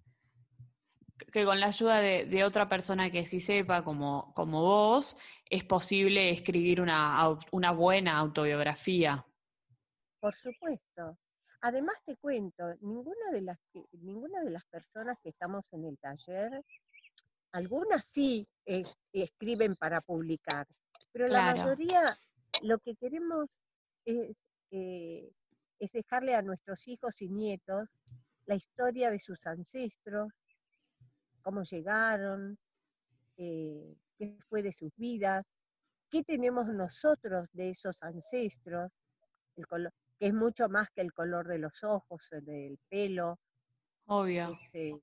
[1.30, 5.18] que con la ayuda de, de otra persona que sí sepa, como, como vos,
[5.50, 9.26] es posible escribir una, una buena autobiografía.
[10.18, 11.18] Por supuesto.
[11.62, 15.98] Además te cuento, ninguna de las que- ninguna de las personas que estamos en el
[15.98, 16.64] taller,
[17.52, 20.66] algunas sí es- escriben para publicar,
[21.12, 22.18] pero la mayoría
[22.62, 23.48] lo que queremos
[24.04, 24.36] es,
[24.70, 25.30] eh,
[25.78, 27.88] es dejarle a nuestros hijos y nietos
[28.46, 30.32] la historia de sus ancestros,
[31.42, 32.58] cómo llegaron,
[33.36, 35.44] eh, qué fue de sus vidas,
[36.10, 38.90] qué tenemos nosotros de esos ancestros,
[39.56, 43.40] el color, que es mucho más que el color de los ojos, el del pelo,
[44.06, 44.50] Obvio.
[44.52, 45.00] es, eh,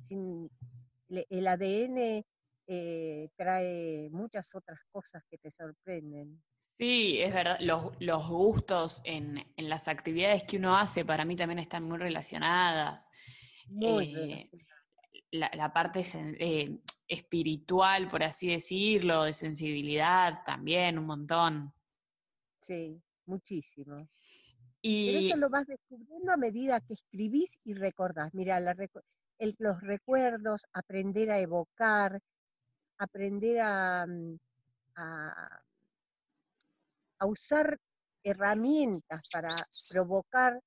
[0.00, 0.48] sin-
[1.08, 2.24] le- el ADN
[2.68, 6.40] eh, trae muchas otras cosas que te sorprenden.
[6.78, 11.34] Sí, es verdad, los, los gustos en, en las actividades que uno hace para mí
[11.34, 13.10] también están muy relacionadas.
[13.66, 14.84] Muy Eh, relacionadas.
[15.32, 16.02] la, la parte
[16.38, 21.74] eh, espiritual, por así decirlo, de sensibilidad también, un montón.
[22.60, 24.08] Sí, muchísimo.
[24.82, 28.34] Pero Y eso lo vas descubriendo a medida que escribís y recordás.
[28.34, 29.02] Mira, la recu-
[29.38, 32.20] el- los recuerdos, aprender a evocar,
[32.98, 34.36] aprender a, mm,
[34.96, 35.62] a-
[37.18, 37.78] a usar
[38.24, 39.50] herramientas para
[39.90, 40.60] provocar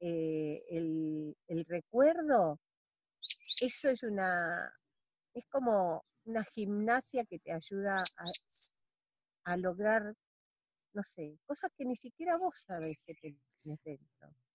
[0.00, 2.58] eh, el, el recuerdo,
[3.60, 4.72] eso es una,
[5.34, 10.14] es como una gimnasia que te ayuda a, a lograr,
[10.94, 13.49] no sé, cosas que ni siquiera vos sabés que tenés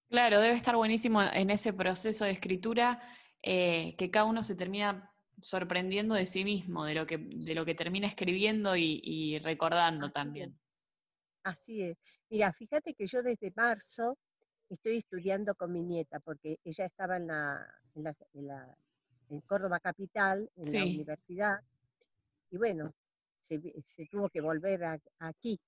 [0.10, 3.02] claro, debe estar buenísimo en ese proceso de escritura
[3.42, 7.66] eh, que cada uno se termina sorprendiendo de sí mismo, de lo que, de lo
[7.66, 10.58] que termina escribiendo y, y recordando también.
[11.44, 11.98] Así es.
[12.30, 14.18] Mira, fíjate que yo desde marzo
[14.70, 18.78] estoy estudiando con mi nieta, porque ella estaba en la, en la- en la-
[19.30, 21.60] en Córdoba Capital, en la universidad,
[22.52, 22.94] y bueno,
[23.40, 23.60] se,
[24.10, 25.60] tuvo que volver a- aquí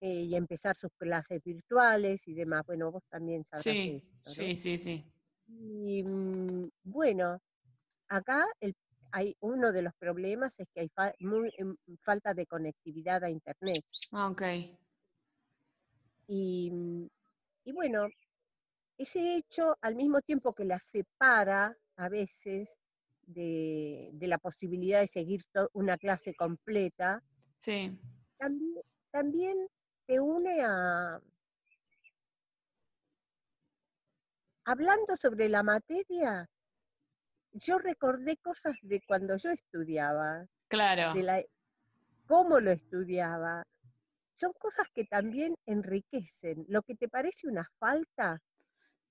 [0.00, 2.62] eh, y empezar sus clases virtuales y demás.
[2.66, 4.32] Bueno, vos también sabrás Sí, esto, ¿no?
[4.32, 5.12] sí, sí, sí.
[5.48, 7.38] Y mm, bueno,
[8.08, 8.74] acá el-
[9.12, 13.30] hay uno de los problemas es que hay fa- muy- em, falta de conectividad a
[13.30, 13.84] Internet.
[14.12, 14.42] Ah, ok.
[16.28, 16.70] Y,
[17.64, 18.08] y bueno,
[18.98, 22.76] ese hecho, al mismo tiempo que la separa a veces
[23.22, 27.22] de, de la posibilidad de seguir una clase completa,
[27.58, 27.98] Sí,
[28.38, 29.68] también, también
[30.10, 31.20] te une a...
[34.64, 36.48] Hablando sobre la materia,
[37.52, 41.14] yo recordé cosas de cuando yo estudiaba, claro.
[41.14, 41.42] de la,
[42.26, 43.64] cómo lo estudiaba.
[44.34, 46.64] Son cosas que también enriquecen.
[46.68, 48.40] Lo que te parece una falta,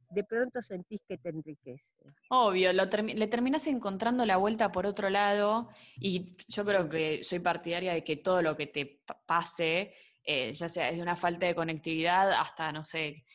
[0.09, 1.95] de pronto sentís que te enriquece.
[2.29, 7.39] Obvio, lo le terminas encontrando la vuelta por otro lado y yo creo que soy
[7.39, 9.93] partidaria de que todo lo que te pa- pase,
[10.31, 13.25] eh, ya sea desde una falta de conectividad hasta, no sé,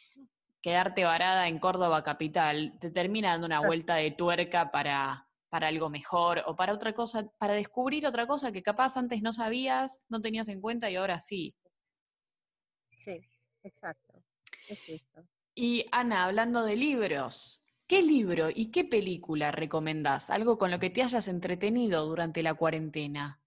[0.62, 5.90] quedarte varada en Córdoba capital, te termina dando una vuelta de tuerca para, para algo
[5.90, 10.20] mejor o para otra cosa, para descubrir otra cosa que capaz antes no sabías, no
[10.20, 11.52] tenías en cuenta y ahora sí.
[12.96, 13.20] Sí,
[13.64, 14.22] exacto.
[14.68, 15.26] Es eso.
[15.52, 20.30] Y Ana, hablando de libros, ¿qué libro y qué película recomendás?
[20.30, 23.42] Algo con lo que te hayas entretenido durante la cuarentena.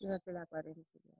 [0.00, 1.12] Durante la cuarentena.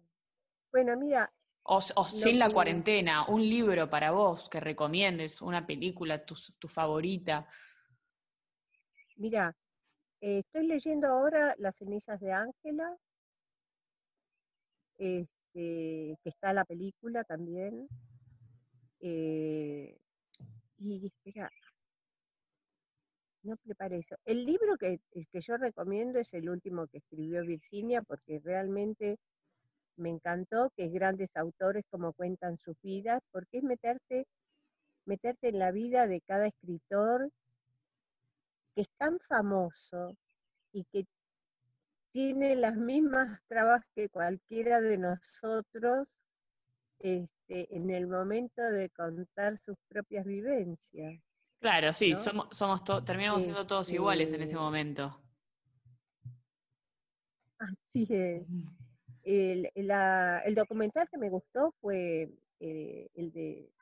[0.73, 1.29] Bueno, mira.
[1.65, 7.47] O, sin la cuarentena, un libro para vos que recomiendes, una película, tu, tu favorita.
[9.17, 9.55] Mira,
[10.21, 12.97] eh, estoy leyendo ahora Las cenizas de Ángela,
[14.97, 17.87] este, que está la película también.
[18.99, 19.97] Eh,
[20.79, 21.49] y espera,
[23.45, 24.17] no preparé eso.
[24.25, 29.19] El libro que, que yo recomiendo es el último que escribió Virginia, porque realmente
[29.97, 34.27] me encantó, que es grandes autores como cuentan sus vidas, porque es meterte,
[35.05, 37.31] meterte en la vida de cada escritor
[38.75, 40.17] que es tan famoso
[40.73, 41.07] y que
[42.13, 46.19] tiene las mismas trabas que cualquiera de nosotros
[46.99, 51.21] este, en el momento de contar sus propias vivencias.
[51.59, 55.21] Claro, sí, somos, somos terminamos siendo todos iguales en ese este momento.
[57.59, 58.47] Así es.
[59.25, 62.31] El, el documental que me gustó fue
[62.61, 63.73] eh, el, de,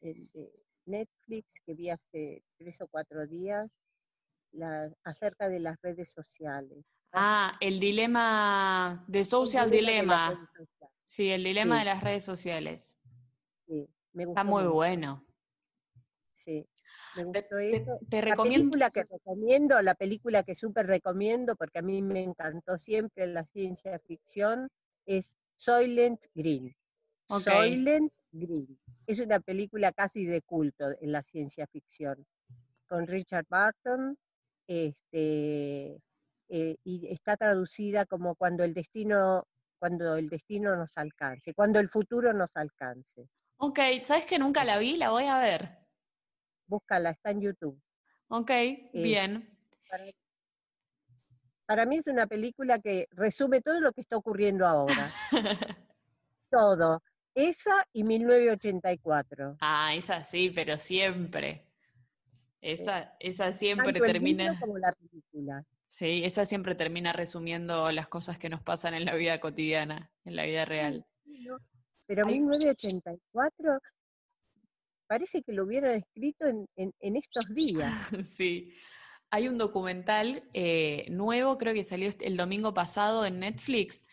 [0.00, 0.52] el de
[0.86, 3.82] Netflix que vi hace tres o cuatro días,
[5.04, 6.84] acerca de las redes sociales.
[7.12, 10.50] Ah, el dilema, de Social Dilema.
[11.06, 12.96] sí, el dilema de las redes sociales.
[13.66, 15.24] Sí, me Está muy bueno.
[16.32, 16.66] Sí,
[17.16, 17.98] me gustó eso.
[18.08, 18.76] Te, recomiendo...
[18.76, 23.26] La película que recomiendo, la película que súper recomiendo, porque a mí me encantó siempre
[23.26, 24.70] la ciencia ficción,
[25.10, 26.74] es Soylent Green.
[27.28, 28.78] Soylent Green.
[29.06, 32.24] Es una película casi de culto en la ciencia ficción,
[32.86, 34.16] con Richard Barton,
[34.68, 36.00] este,
[36.48, 39.42] eh, y está traducida como cuando el destino,
[39.80, 43.28] cuando el destino nos alcance, cuando el futuro nos alcance.
[43.56, 44.96] Ok, ¿sabes que nunca la vi?
[44.96, 45.76] La voy a ver.
[46.68, 47.82] Búscala, está en YouTube.
[48.28, 49.58] Ok, eh, bien.
[51.70, 55.12] Para, mí es una película que resume todo lo que está ocurriendo ahora.
[56.50, 57.00] todo.
[57.32, 59.58] Esa y 1984.
[59.60, 61.64] Ah, esa sí, pero siempre.
[62.60, 64.58] Esa, esa siempre termina.
[64.58, 65.64] como la película.
[65.86, 70.34] Sí, esa siempre termina resumiendo las cosas que nos pasan en la vida cotidiana, en
[70.36, 71.06] la vida real.
[72.06, 73.78] Pero 1984
[75.06, 77.92] parece que lo hubieran escrito en, estos días.
[78.24, 78.72] sí.
[79.30, 84.06] Hay un documental eh, nuevo, creo que salió el domingo pasado en Netflix.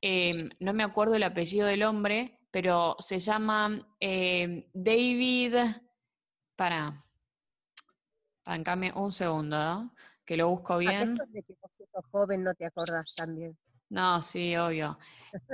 [0.00, 5.56] Em, no me acuerdo el apellido del hombre, pero se llama eh, David.
[6.56, 7.04] Para,
[8.42, 9.90] Pancame un segundo,
[10.24, 11.20] que lo busco bien.
[11.20, 11.54] ¿A de que
[11.92, 13.56] vos joven no te acordás también?
[13.88, 14.98] No, sí, obvio.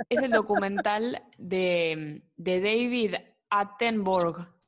[0.07, 3.15] Es el documental de, David
[3.49, 4.58] Attenborough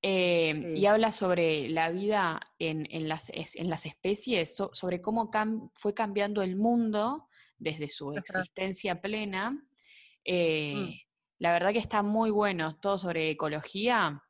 [0.00, 5.30] eh, y habla sobre la vida en, las, en las, especies, sobre cómo
[5.74, 9.60] fue cambiando el mundo desde su existencia plena.
[10.24, 10.90] Eh, mm.
[11.40, 14.22] La verdad que está muy bueno, todo sobre ecología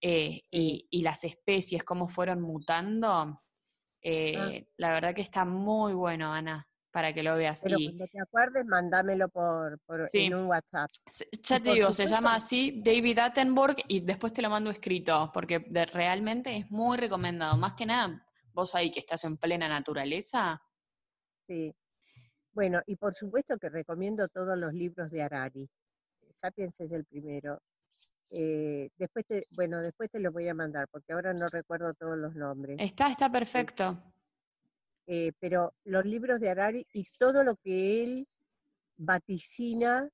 [0.00, 3.42] eh, y, las especies, cómo fueron mutando,
[4.00, 4.50] eh, ah.
[4.76, 7.60] la verdad que está muy bueno, Ana, para que lo veas.
[7.62, 9.80] Pero cuando te acuerdes, mándamelo por,
[10.12, 10.90] en un WhatsApp.
[11.42, 15.58] Ya te digo, se llama así David Attenborough y después te lo mando escrito, porque
[15.92, 17.56] realmente es muy recomendado.
[17.56, 20.62] Más que nada, vos ahí que estás en plena naturaleza.
[21.46, 21.74] Sí.
[22.52, 25.68] Bueno, y por supuesto que recomiendo todos los libros de Harari.
[26.32, 27.60] Sapiens es el primero.
[28.34, 32.16] Eh, después te, bueno, después te los voy a mandar, porque ahora no recuerdo todos
[32.16, 32.76] los nombres.
[32.78, 34.02] Está, está perfecto.
[35.06, 38.28] Eh, pero los libros de Harari y todo lo que él
[38.96, 40.08] vaticina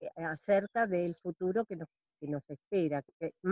[0.00, 1.88] eh, acerca del futuro que nos,
[2.20, 3.00] que nos espera,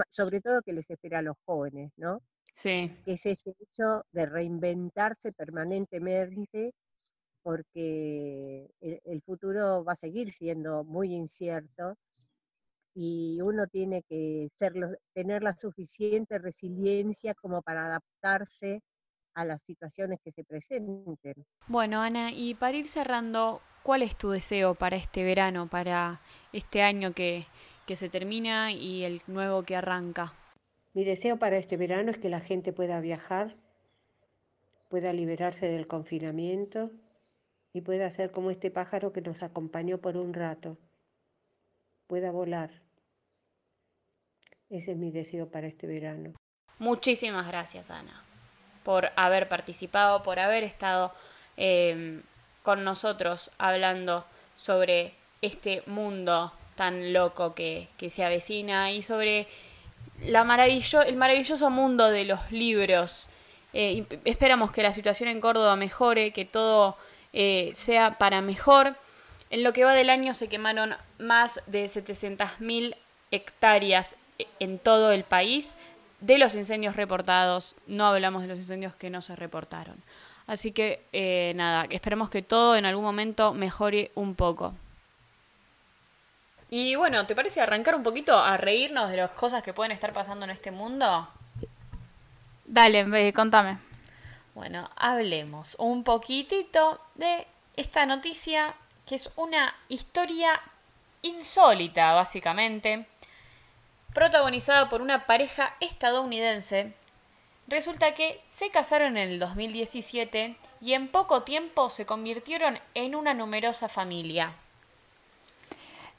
[0.08, 2.20] sobre todo que les espera a los jóvenes, ¿no?
[2.54, 2.90] Sí.
[3.04, 6.70] Que es ese hecho de reinventarse permanentemente
[7.42, 11.96] porque el futuro va a seguir siendo muy incierto
[12.94, 14.72] y uno tiene que ser,
[15.12, 18.80] tener la suficiente resiliencia como para adaptarse
[19.34, 21.34] a las situaciones que se presenten.
[21.66, 26.20] Bueno, Ana, y para ir cerrando, ¿cuál es tu deseo para este verano, para
[26.52, 27.46] este año que,
[27.86, 30.34] que se termina y el nuevo que arranca?
[30.92, 33.56] Mi deseo para este verano es que la gente pueda viajar,
[34.88, 36.90] pueda liberarse del confinamiento
[37.72, 40.78] y pueda ser como este pájaro que nos acompañó por un rato,
[42.06, 42.84] pueda volar
[44.70, 46.32] ese es mi deseo para este verano.
[46.78, 48.23] Muchísimas gracias, Ana.
[48.84, 51.12] Por haber participado, por haber estado
[51.56, 52.20] eh,
[52.62, 54.24] con nosotros hablando
[54.56, 59.46] sobre este mundo tan loco que, que se avecina y sobre
[60.22, 63.28] la maravillo el maravilloso mundo de los libros.
[63.72, 66.96] Eh, esperamos que la situación en Córdoba mejore, que todo
[67.32, 68.94] eh, sea para mejor.
[69.50, 72.96] En lo que va del año se quemaron más de 700.000
[73.30, 74.16] hectáreas
[74.58, 75.76] en todo el país
[76.20, 77.76] de los incendios reportados.
[77.86, 80.02] No hablamos de los incendios que no se reportaron.
[80.46, 84.74] Así que eh, nada, esperemos que todo en algún momento mejore un poco.
[86.70, 90.12] Y bueno, ¿te parece arrancar un poquito a reírnos de las cosas que pueden estar
[90.12, 91.28] pasando en este mundo?
[92.64, 93.78] Dale, contame.
[94.54, 97.46] Bueno, hablemos un poquitito de
[97.76, 98.74] esta noticia
[99.06, 100.60] que es una historia
[101.22, 103.06] insólita, básicamente,
[104.14, 106.94] protagonizada por una pareja estadounidense.
[107.66, 113.34] Resulta que se casaron en el 2017 y en poco tiempo se convirtieron en una
[113.34, 114.54] numerosa familia.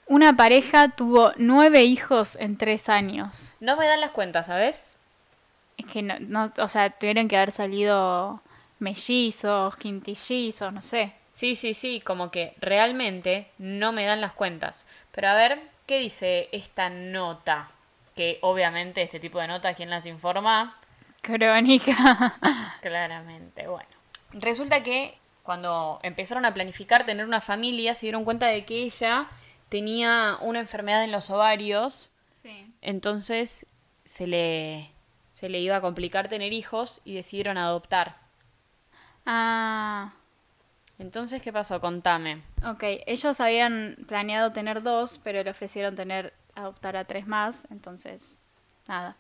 [0.08, 3.52] Una pareja tuvo nueve hijos en tres años.
[3.60, 4.96] No me dan las cuentas, ¿sabes?
[5.78, 8.42] Es que no, no o sea, tuvieron que haber salido
[8.80, 11.14] mellizos, quintillizos, no sé.
[11.32, 14.86] Sí, sí, sí, como que realmente no me dan las cuentas.
[15.12, 17.68] Pero a ver, ¿qué dice esta nota?
[18.16, 20.80] Que obviamente este tipo de nota, ¿quién las informa?
[21.22, 22.40] Crónica.
[22.82, 23.90] Claramente, bueno.
[24.34, 25.12] Resulta que
[25.44, 29.28] cuando empezaron a planificar tener una familia, se dieron cuenta de que ella
[29.70, 32.12] tenía una enfermedad en los ovarios.
[32.32, 32.74] Sí.
[32.82, 33.66] Entonces
[34.04, 34.92] se le,
[35.30, 38.18] se le iba a complicar tener hijos y decidieron adoptar.
[39.26, 40.14] Ah.
[40.98, 41.82] Entonces, ¿qué pasó?
[41.82, 42.42] Contame.
[42.66, 48.40] Ok, ellos habían planeado tener dos, pero le ofrecieron tener, adoptar a tres más, entonces,
[48.88, 49.16] nada.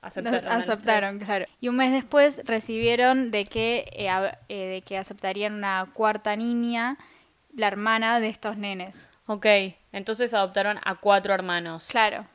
[0.00, 0.48] Aceptaron.
[0.52, 1.46] aceptaron, claro.
[1.60, 4.08] Y un mes después recibieron de que, eh,
[4.48, 6.96] eh, de que aceptarían una cuarta niña,
[7.54, 9.10] la hermana de estos nenes.
[9.26, 9.46] Ok,
[9.92, 11.88] entonces adoptaron a cuatro hermanos.
[11.90, 12.26] Claro.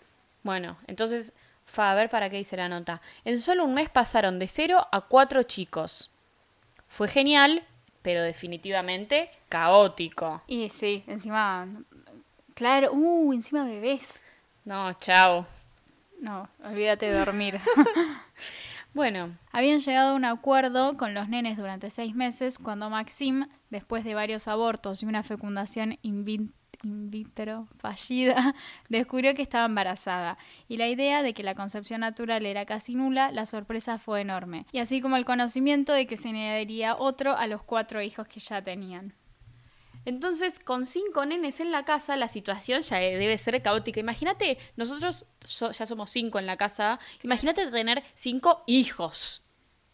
[0.44, 1.34] Bueno, entonces,
[1.66, 3.02] fa, a ver para qué dice la nota.
[3.24, 6.12] En solo un mes pasaron de cero a cuatro chicos.
[6.88, 7.64] Fue genial,
[8.02, 10.44] pero definitivamente caótico.
[10.46, 11.68] Y sí, encima,
[12.54, 14.24] claro, uh, encima bebés.
[14.66, 15.46] No, chao.
[16.20, 17.60] No, olvídate de dormir.
[18.94, 24.04] Bueno, Habían llegado a un acuerdo con los nenes durante seis meses cuando Maxim, después
[24.04, 26.52] de varios abortos y una fecundación in vit-
[26.84, 28.54] in vitro fallida,
[28.90, 30.38] descubrió que estaba embarazada.
[30.68, 34.68] Y la idea de que la concepción natural era casi nula, la sorpresa fue enorme.
[34.72, 38.40] Y así como el conocimiento de que se añadiría otro a los cuatro hijos que
[38.42, 39.16] ya tenían.
[40.06, 44.00] Entonces con cinco nenes en la casa la situación ya debe ser caótica.
[44.00, 49.42] Imagínate, nosotros so- ya somos cinco en la casa, imagínate tener cinco hijos.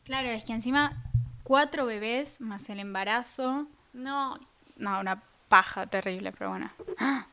[0.06, 1.04] Claro, es que encima
[1.43, 3.67] cuatro bebés más el embarazo.
[3.93, 4.39] No,
[4.78, 6.72] No, una paja terrible, pero bueno.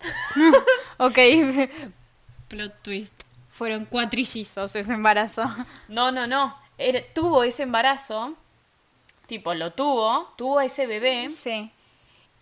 [0.98, 1.18] ok,
[2.48, 3.12] plot twist.
[3.50, 5.44] fueron cuatrillizos ese embarazo.
[5.88, 6.56] No, no, no.
[6.78, 8.34] Era- tuvo ese embarazo,
[9.30, 11.70] tipo, lo tuvo, tuvo ese bebé, Sí.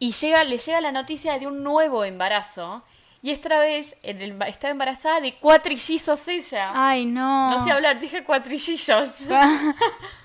[0.01, 2.83] y llega, le llega la noticia de un nuevo embarazo,
[3.23, 6.71] y esta vez el- estaba embarazada de cuatrillizos ella.
[6.75, 7.51] Ay, no.
[7.51, 9.13] No sé hablar, dije cuatrillillos.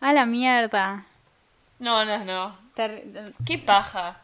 [0.00, 1.04] A la mierda.
[1.78, 2.56] No, no, no.
[2.74, 4.18] Ter- Qué paja.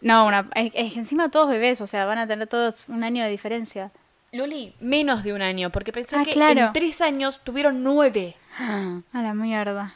[0.00, 3.24] No, una, es, es encima todos bebés, o sea, van a tener todos un año
[3.24, 3.90] de diferencia.
[4.32, 6.60] Luli, menos de un año, porque pensé Ah, que claro.
[6.66, 8.36] en tres años tuvieron nueve.
[8.58, 9.94] A la mierda.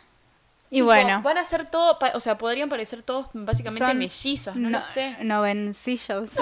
[0.71, 1.23] Y Tipo, bueno.
[1.23, 5.17] Van a ser todo, o sea, podrían parecer todos básicamente son mellizos, no, lo sé.
[5.23, 6.33] Novencillos.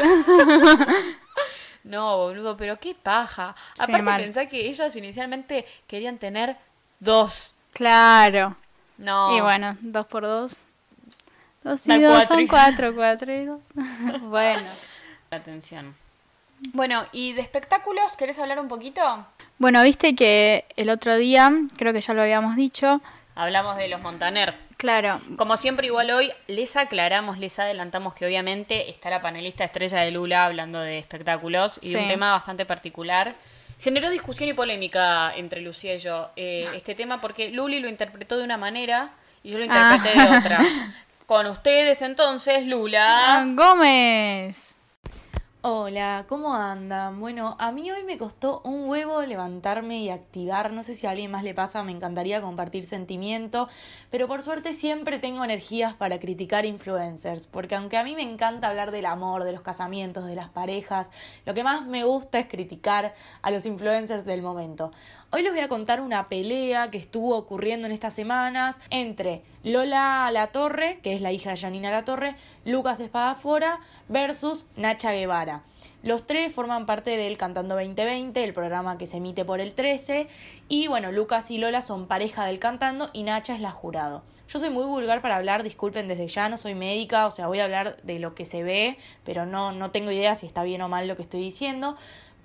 [1.85, 3.55] No, boludo, pero qué paja.
[3.75, 4.23] Sí, Aparte mal.
[4.23, 6.57] pensá que ellos inicialmente querían tener
[6.99, 7.55] dos.
[7.73, 8.57] claro.
[8.97, 9.37] No.
[9.37, 10.57] Y bueno, dos por dos.
[11.63, 12.37] Dos y dos cuatro.
[12.37, 13.61] son cuatro, cuatro y dos.
[14.23, 14.67] bueno.
[15.31, 15.95] Atención.
[16.73, 19.27] Bueno, ¿y de espectáculos querés hablar un poquito?
[19.59, 23.03] Bueno, viste que el otro día, creo que ya lo habíamos dicho,
[23.37, 24.55] Hablamos de los Montaner.
[24.77, 30.01] claro, Como siempre, igual hoy les aclaramos, les adelantamos que obviamente está la panelista estrella
[30.01, 33.35] de Lula hablando de espectáculos y de un tema bastante particular.
[33.81, 38.37] Generó discusión y polémica entre Lucía y yo eh, este tema porque Luli lo interpretó
[38.37, 39.11] de una manera
[39.43, 40.27] y yo lo interpreté Ah.
[40.31, 40.61] de otra.
[41.27, 43.41] Con ustedes entonces, Lula.
[43.41, 44.74] Ah, Gómez.
[45.67, 47.21] Hola, ¿cómo andan?
[47.21, 51.13] Bueno, a mí hoy me costó un huevo levantarme y activar, no sé si a
[51.13, 53.71] alguien más le pasa, me encantaría compartir sentimiento,
[54.11, 58.69] pero por suerte siempre tengo energías para criticar influencers, porque aunque a mí me encanta
[58.69, 61.09] hablar del amor, de los casamientos, de las parejas,
[61.47, 64.93] lo que más me gusta es criticar a los influencers del momento.
[65.37, 70.31] Hoy les voy a contar una pelea que estuvo ocurriendo en estas semanas entre Lola
[70.33, 75.65] La Torre, que es la hija de Janina La Torre, Lucas Espadafora versus Nacha Guevara.
[76.05, 80.29] Los tres forman parte del Cantando 2020, el programa que se emite por el 13.
[80.69, 84.23] Y bueno, Lucas y Lola son pareja del Cantando y Nacha es la jurado.
[84.47, 87.59] Yo soy muy vulgar para hablar, disculpen desde ya, no soy médica, o sea, voy
[87.59, 90.83] a hablar de lo que se ve, pero no, no tengo idea si está bien
[90.83, 91.97] o mal lo que estoy diciendo.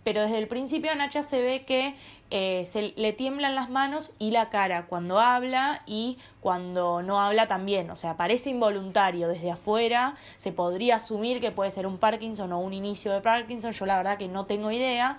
[0.03, 1.95] Pero desde el principio a Nacha se ve que
[2.31, 7.47] eh, se le tiemblan las manos y la cara cuando habla y cuando no habla
[7.47, 7.89] también.
[7.89, 10.15] O sea, parece involuntario desde afuera.
[10.37, 13.71] Se podría asumir que puede ser un Parkinson o un inicio de Parkinson.
[13.71, 15.17] Yo la verdad que no tengo idea.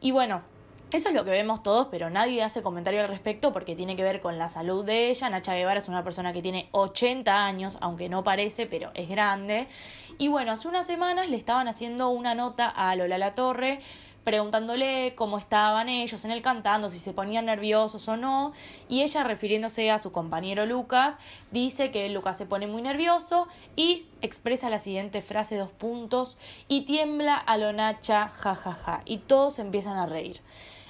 [0.00, 0.42] Y bueno,
[0.90, 4.02] eso es lo que vemos todos, pero nadie hace comentario al respecto porque tiene que
[4.02, 5.28] ver con la salud de ella.
[5.28, 9.68] Nacha Guevara es una persona que tiene 80 años, aunque no parece, pero es grande.
[10.16, 13.80] Y bueno, hace unas semanas le estaban haciendo una nota a Lola La Torre
[14.28, 18.52] preguntándole cómo estaban ellos en el cantando, si se ponían nerviosos o no,
[18.86, 21.18] y ella refiriéndose a su compañero Lucas,
[21.50, 26.36] dice que Lucas se pone muy nervioso y expresa la siguiente frase, dos puntos,
[26.68, 30.42] y tiembla a lo Nacha, jajaja, ja, ja, y todos empiezan a reír.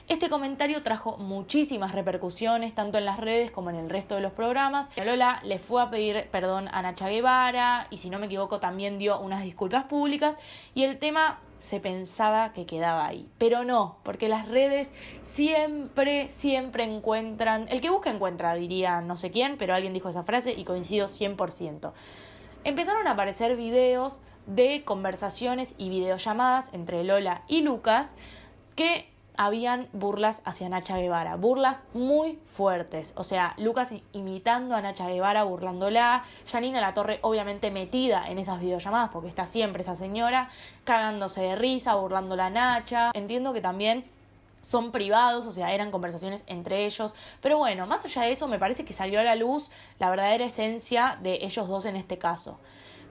[0.08, 4.32] Este comentario trajo muchísimas repercusiones, tanto en las redes como en el resto de los
[4.32, 4.88] programas.
[4.96, 8.98] Lola le fue a pedir perdón a Nacha Guevara y si no me equivoco también
[8.98, 10.38] dio unas disculpas públicas
[10.74, 13.28] y el tema se pensaba que quedaba ahí.
[13.38, 14.92] Pero no, porque las redes
[15.22, 20.22] siempre, siempre encuentran, el que busca encuentra, diría no sé quién, pero alguien dijo esa
[20.22, 21.92] frase y coincido 100%.
[22.64, 28.14] Empezaron a aparecer videos de conversaciones y videollamadas entre Lola y Lucas
[28.74, 33.14] que habían burlas hacia Nacha Guevara, burlas muy fuertes.
[33.16, 38.60] O sea, Lucas imitando a Nacha Guevara, burlándola, Janina La Torre obviamente metida en esas
[38.60, 40.50] videollamadas, porque está siempre esa señora,
[40.82, 43.12] cagándose de risa, burlándola a Nacha.
[43.14, 44.04] Entiendo que también
[44.60, 47.14] son privados, o sea, eran conversaciones entre ellos.
[47.40, 49.70] Pero bueno, más allá de eso, me parece que salió a la luz
[50.00, 52.58] la verdadera esencia de ellos dos en este caso.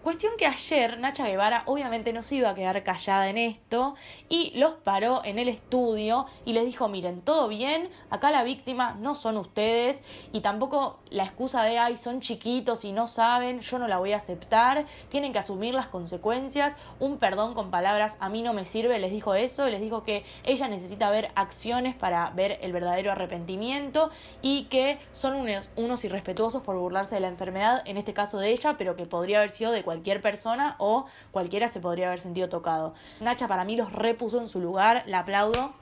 [0.07, 3.95] Cuestión que ayer Nacha Guevara obviamente no se iba a quedar callada en esto
[4.29, 8.95] y los paró en el estudio y les dijo, miren, todo bien, acá la víctima
[9.01, 13.79] no son ustedes y tampoco la excusa de, ay, son chiquitos y no saben, yo
[13.79, 18.29] no la voy a aceptar, tienen que asumir las consecuencias, un perdón con palabras a
[18.29, 22.29] mí no me sirve, les dijo eso, les dijo que ella necesita ver acciones para
[22.29, 24.09] ver el verdadero arrepentimiento
[24.41, 25.35] y que son
[25.75, 29.39] unos, irrespetuosos por burlarse de la enfermedad, en este caso de ella, pero que podría
[29.39, 32.93] haber sido de cualquier cualquier persona o cualquiera se podría haber sentido tocado.
[33.19, 35.73] Nacha para mí los repuso en su lugar, la aplaudo.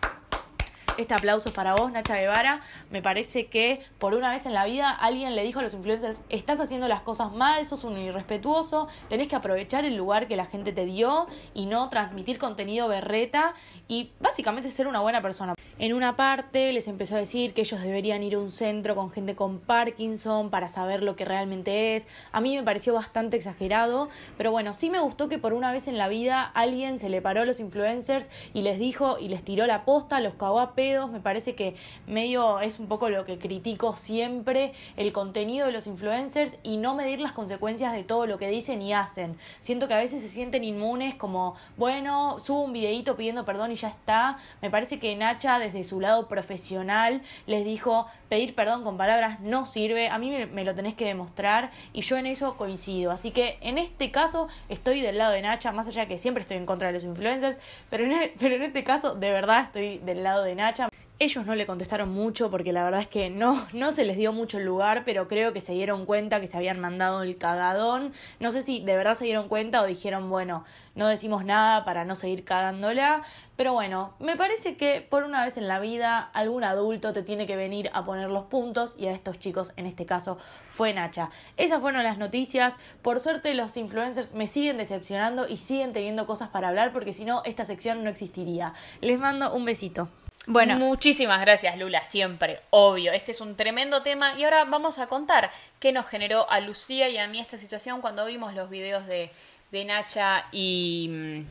[0.97, 2.61] Este aplauso es para vos, Nacha Guevara.
[2.89, 6.23] Me parece que por una vez en la vida alguien le dijo a los influencers,
[6.29, 10.45] estás haciendo las cosas mal, sos un irrespetuoso, tenés que aprovechar el lugar que la
[10.45, 13.55] gente te dio y no transmitir contenido berreta
[13.89, 15.53] y básicamente ser una buena persona.
[15.77, 19.11] En una parte les empezó a decir que ellos deberían ir a un centro con
[19.11, 22.07] gente con Parkinson para saber lo que realmente es.
[22.31, 25.89] A mí me pareció bastante exagerado, pero bueno, sí me gustó que por una vez
[25.89, 29.43] en la vida alguien se le paró a los influencers y les dijo y les
[29.43, 31.75] tiró la posta, los cagó a Me parece que
[32.05, 36.93] medio es un poco lo que critico siempre, el contenido de los influencers y no
[36.93, 39.35] medir las consecuencias de todo lo que dicen y hacen.
[39.59, 43.75] Siento que a veces se sienten inmunes como, bueno, subo un videito pidiendo perdón y
[43.75, 44.37] ya está.
[44.61, 49.65] Me parece que Nacha desde su lado profesional les dijo pedir perdón con palabras no
[49.65, 53.11] sirve, a mí me, lo tenés que demostrar y yo en eso coincido.
[53.11, 56.57] Así que en este caso estoy del lado de Nacha, más allá que siempre estoy
[56.57, 57.57] en contra de los influencers,
[57.89, 60.74] pero en, pero en este caso de verdad estoy del lado de Nacha.
[61.17, 64.33] Ellos no le contestaron mucho porque la verdad es que no, no se les dio
[64.33, 68.11] mucho lugar, pero creo que se dieron cuenta que se habían mandado el cagadón.
[68.41, 72.03] No sé si de verdad se dieron cuenta o dijeron, bueno, no decimos nada para
[72.03, 73.21] no seguir cagándola.
[73.55, 77.47] Pero bueno, me parece que por una vez en la vida algún adulto te tiene
[77.47, 80.37] que venir a poner los puntos y a estos chicos en este caso
[80.69, 81.29] fue Nacha.
[81.55, 82.75] Esas fueron las noticias.
[83.01, 87.23] Por suerte los influencers me siguen decepcionando y siguen teniendo cosas para hablar porque si
[87.23, 88.73] no esta sección no existiría.
[88.99, 90.09] Les mando un besito.
[90.47, 90.77] Bueno.
[90.77, 93.11] Muchísimas gracias, Lula, siempre, obvio.
[93.11, 94.37] Este es un tremendo tema.
[94.37, 98.01] Y ahora vamos a contar qué nos generó a Lucía y a mí esta situación
[98.01, 99.31] cuando vimos los videos de,
[99.71, 101.43] de Nacha y,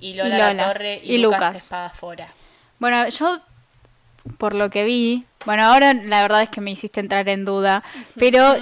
[0.00, 2.28] y Lola, La Torre y, Lucas, Espadafora.
[2.78, 3.40] Bueno, yo,
[4.38, 7.82] por lo que vi, bueno, ahora la verdad es que me hiciste entrar en duda,
[8.18, 8.56] pero,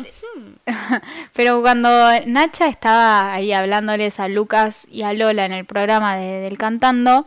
[1.32, 1.88] pero cuando
[2.26, 7.24] Nacha estaba ahí hablándoles a Lucas y a Lola en el programa de, del Cantando,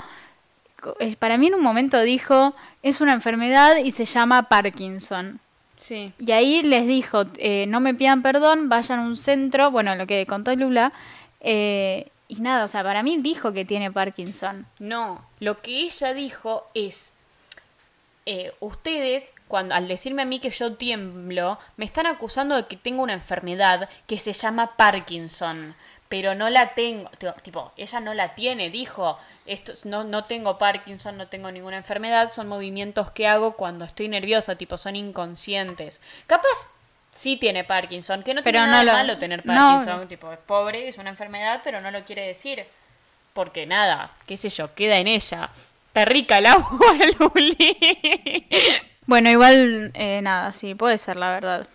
[1.19, 5.39] para mí en un momento dijo, es una enfermedad y se llama Parkinson.
[5.77, 6.13] Sí.
[6.19, 10.07] Y ahí les dijo, eh, no me pidan perdón, vayan a un centro, bueno, lo
[10.07, 10.93] que contó Lula,
[11.41, 14.65] eh, y nada, o sea, para mí dijo que tiene Parkinson.
[14.79, 17.13] No, lo que ella dijo es,
[18.25, 22.75] eh, ustedes, cuando al decirme a mí que yo tiemblo, me están acusando de que
[22.75, 25.75] tengo una enfermedad que se llama Parkinson.
[26.07, 27.09] Pero no la tengo,
[27.41, 32.29] Tipo, ella no la tiene, dijo, esto, no, no tengo Parkinson, no tengo ninguna enfermedad,
[32.31, 36.01] son movimientos que hago cuando estoy nerviosa, tipo, son inconscientes.
[36.27, 36.69] Capaz
[37.09, 39.53] sí tiene Parkinson, que no Pero tiene no nada lo- malo tener no.
[39.55, 42.65] Parkinson, tipo, es pobre, es una enfermedad, pero no lo quiere decir.
[43.33, 45.49] Porque nada, qué sé yo, queda en ella.
[45.91, 47.77] Perrica el agua, Luli.
[49.07, 51.67] Bueno, igual, eh, nada, sí, puede ser, la verdad.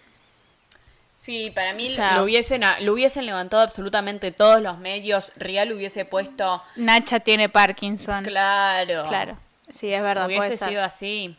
[1.22, 5.32] Sí, para mí O sea- lo, hubiesen, lo hubiesen levantado absolutamente todos los medios.
[5.36, 6.62] Real hubiese puesto.
[6.76, 8.24] Nacha tiene Parkinson.
[8.24, 9.04] Claro.
[9.06, 9.36] Claro.
[9.68, 10.68] Sí, es verdad, Hubiese puede ser.
[10.70, 11.36] sido así.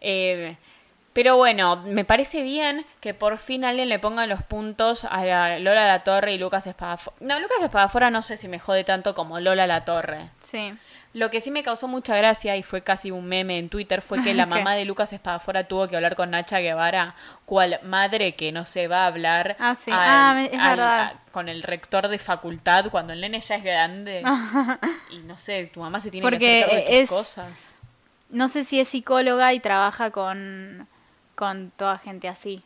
[0.00, 0.56] Eh,
[1.12, 5.58] pero bueno, me parece bien que por fin alguien le ponga los puntos a la-
[5.58, 7.16] Lola La Torre y Lucas Espadafora.
[7.18, 10.30] No, Lucas Espadafora no sé si me jode tanto como Lola La Torre.
[10.44, 10.72] Sí.
[11.14, 14.22] Lo que sí me causó mucha gracia y fue casi un meme en Twitter fue
[14.22, 17.14] que la mamá de Lucas Espadafora tuvo que hablar con Nacha Guevara,
[17.46, 19.90] cual madre que no se va a hablar Ah, sí.
[19.92, 21.00] Ah, verdad.
[21.00, 24.22] a- con el rector de facultad cuando el nene ya es grande.
[25.10, 27.80] y no sé, tu mamá se tiene Porque que hacer cargo de tus es- cosas.
[28.30, 30.86] No sé si es psicóloga y trabaja con,
[31.34, 32.62] con toda gente así.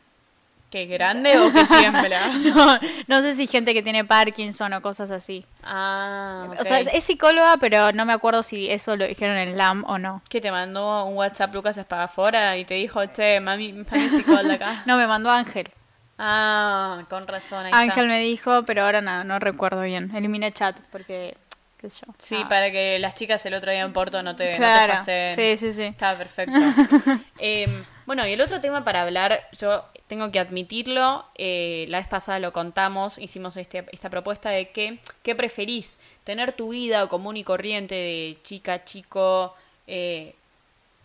[0.73, 2.31] ¿Que grande o que tiembla?
[2.43, 5.45] No, no sé si gente que tiene Parkinson o cosas así.
[5.63, 9.55] ah, O sea, es, es psicóloga, pero no me acuerdo si eso lo dijeron en
[9.55, 10.23] LAM o no.
[10.29, 14.81] que te mandó un WhatsApp Lucas Espadafora y te dijo, che, mami, mami psicóloga.
[14.87, 15.69] No, me mandó Ángel.
[16.17, 18.05] ah, con razón, ahí Ángel está.
[18.05, 20.09] me dijo, pero ahora nada, no recuerdo bien.
[20.15, 21.37] Eliminé chat porque,
[21.83, 21.89] yo.
[22.17, 22.49] Sí, nada.
[22.49, 25.35] para que las chicas el otro día en Porto no te, no te Claro, pasen.
[25.35, 25.83] sí, sí, sí.
[25.83, 26.53] Estaba perfecto.
[27.37, 32.07] Em, bueno, y el otro tema para hablar, yo tengo que admitirlo, eh, la vez
[32.07, 35.99] pasada lo contamos, hicimos este, esta propuesta de que, ¿qué preferís?
[36.23, 39.55] ¿Tener tu vida común y corriente de chica, chico,
[39.87, 40.35] eh,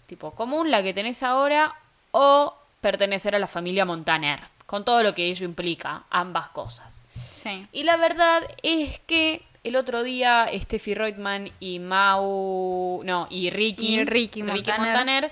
[0.07, 1.75] tipo común, la que tenés ahora,
[2.11, 4.41] o pertenecer a la familia Montaner?
[4.67, 7.03] Con todo lo que ello implica, ambas cosas.
[7.31, 7.67] Sí.
[7.73, 14.01] Y la verdad es que el otro día Steffi Reutemann y Mau, no, y Ricky,
[14.01, 15.31] Y Ricky Montaner.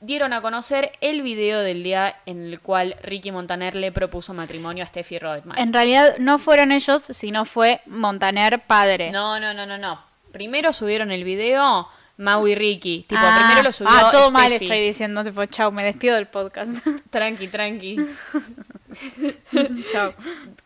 [0.00, 4.82] Dieron a conocer el video del día en el cual Ricky Montaner le propuso matrimonio
[4.82, 5.58] a Steffi Reutemann.
[5.58, 9.10] En realidad no fueron ellos, sino fue Montaner padre.
[9.10, 10.02] No, no, no, no, no.
[10.32, 13.06] Primero subieron el video Mau y Ricky.
[13.08, 16.26] Tipo, Ah, primero lo subió Ah, todo mal estoy diciendo, tipo, chau, me despido del
[16.26, 16.70] podcast.
[17.10, 17.96] Tranqui, tranqui.
[19.92, 20.12] chau.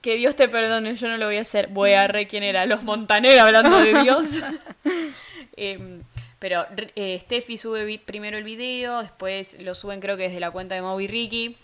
[0.00, 1.68] Que Dios te perdone, yo no lo voy a hacer.
[1.68, 4.42] Voy a re quién era, los Montaner hablando de Dios.
[5.56, 6.02] Em,
[6.44, 10.74] pero eh, Steffi sube primero el video, después lo suben creo que desde la cuenta
[10.74, 11.56] de Mau y Ricky.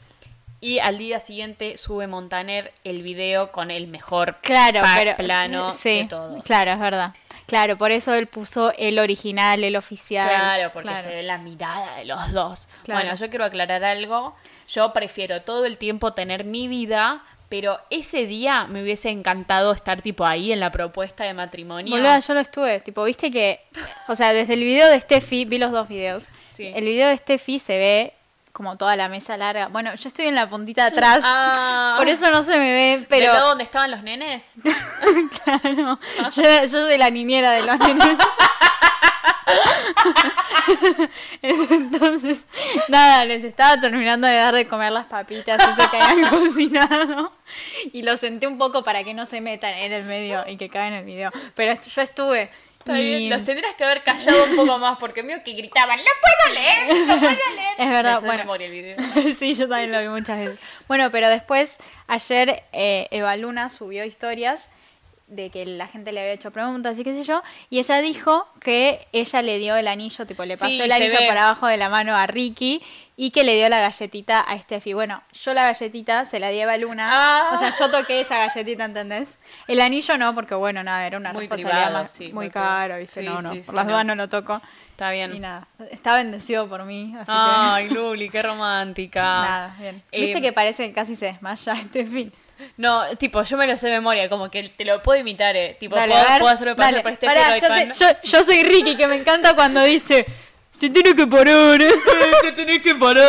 [0.63, 5.73] Y al día siguiente sube Montaner el video con el mejor Claro, pa- pero plano
[5.73, 6.43] sí, de todos.
[6.45, 7.15] Claro, es verdad.
[7.45, 10.27] Claro, por eso él puso el original, el oficial.
[10.27, 11.03] Claro, porque Claro.
[11.03, 12.67] se ve la mirada de los dos.
[12.85, 13.03] Claro.
[13.03, 14.35] Bueno, yo quiero aclarar algo.
[14.67, 20.01] Yo prefiero todo el tiempo tener mi vida, pero ese día me hubiese encantado estar
[20.01, 21.91] tipo ahí en la propuesta de matrimonio.
[21.91, 23.61] Boluda, yo lo estuve, tipo, viste que,
[24.07, 26.29] o sea, desde el video de Steffi, vi los dos videos.
[26.47, 26.71] Sí.
[26.73, 28.13] El video de Steffi se ve
[28.61, 29.69] como toda la mesa larga.
[29.69, 31.95] Bueno, yo estoy en la puntita de atrás, Ah.
[31.97, 34.57] por eso no se me ve, ¿Pero pero donde estaban los nenes?
[35.45, 35.99] claro,
[36.35, 38.19] yo, yo soy la niñera de los nenes.
[41.41, 42.47] Entonces,
[42.89, 47.33] nada, les estaba terminando de dar de comer las papitas, eso que habían cocinado.
[47.95, 50.69] Y lo senté un poco para que no se metan en el medio y que
[50.69, 51.31] caigan en el video.
[51.55, 52.51] Pero yo estuve.
[52.81, 55.99] Está y- bien, Los tendrías que haber callado un poco más porque mío que gritaban,
[55.99, 57.07] ¡No puedo leer!
[57.07, 57.71] ¡No puedo leer!
[57.79, 58.55] Es verdad, bueno.
[58.55, 58.97] el video.
[59.39, 60.59] sí, yo también lo vi muchas veces.
[60.89, 61.79] Bueno, pero después,
[62.09, 64.69] ayer eh, Eva Luna subió historias
[65.31, 68.47] de que la gente le había hecho preguntas y qué sé yo, y ella dijo
[68.61, 71.77] que ella le dio el anillo, tipo, le pasó Sí, el anillo por abajo de
[71.77, 72.83] la mano a Ricky
[73.17, 74.93] y que le dio la galletita a Steffi.
[74.93, 77.53] Bueno, yo la galletita se la di a Luna, Ah.
[77.55, 79.39] o sea, yo toqué esa galletita, ¿entendés?
[79.69, 82.51] El anillo no, porque bueno, nada, era una Muy responsabilidad privado, más- sí, muy muy
[82.51, 83.21] caro, ¿viste?
[83.21, 83.93] Sí, no, no, por las no.
[83.93, 84.61] dudas no lo toco.
[84.91, 85.35] Está bien.
[85.35, 87.33] Y nada, está bendecido por mí, así que...
[87.33, 89.23] Ay, Luli, qué romántica.
[89.23, 90.03] Nada, bien.
[90.13, 92.33] Viste Eh, que parece que casi se desmaya Steffi.
[92.77, 95.77] No, tipo, yo me lo sé de memoria, como que te lo puedo imitar, eh.
[95.79, 97.03] Tipo, Dale, puedo, puedo hacerlo para dale.
[97.03, 100.27] por este Pará, yo, te- yo, yo soy Ricky, que me encanta cuando dice,
[100.79, 101.79] te tiene que parar.
[102.43, 103.27] te tenés que parar.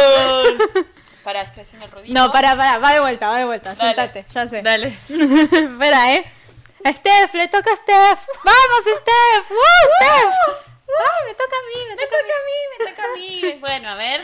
[1.23, 2.13] Pará, estoy haciendo el rodillo.
[2.13, 3.89] No, pará, pará, va de vuelta, va de vuelta, Dale.
[3.95, 4.61] sentate, ya sé.
[4.61, 4.97] Dale.
[5.09, 6.25] Espera, ¿eh?
[6.83, 8.19] A Steph, le toca a Steph.
[8.43, 9.51] ¡Vamos, Steph!
[9.51, 9.55] ¡Uh,
[9.97, 10.33] Steph!
[10.89, 13.57] ¡Ah, me toca a mí, me Me toca toca a mí, me toca a mí.
[13.61, 14.21] Bueno, a ver.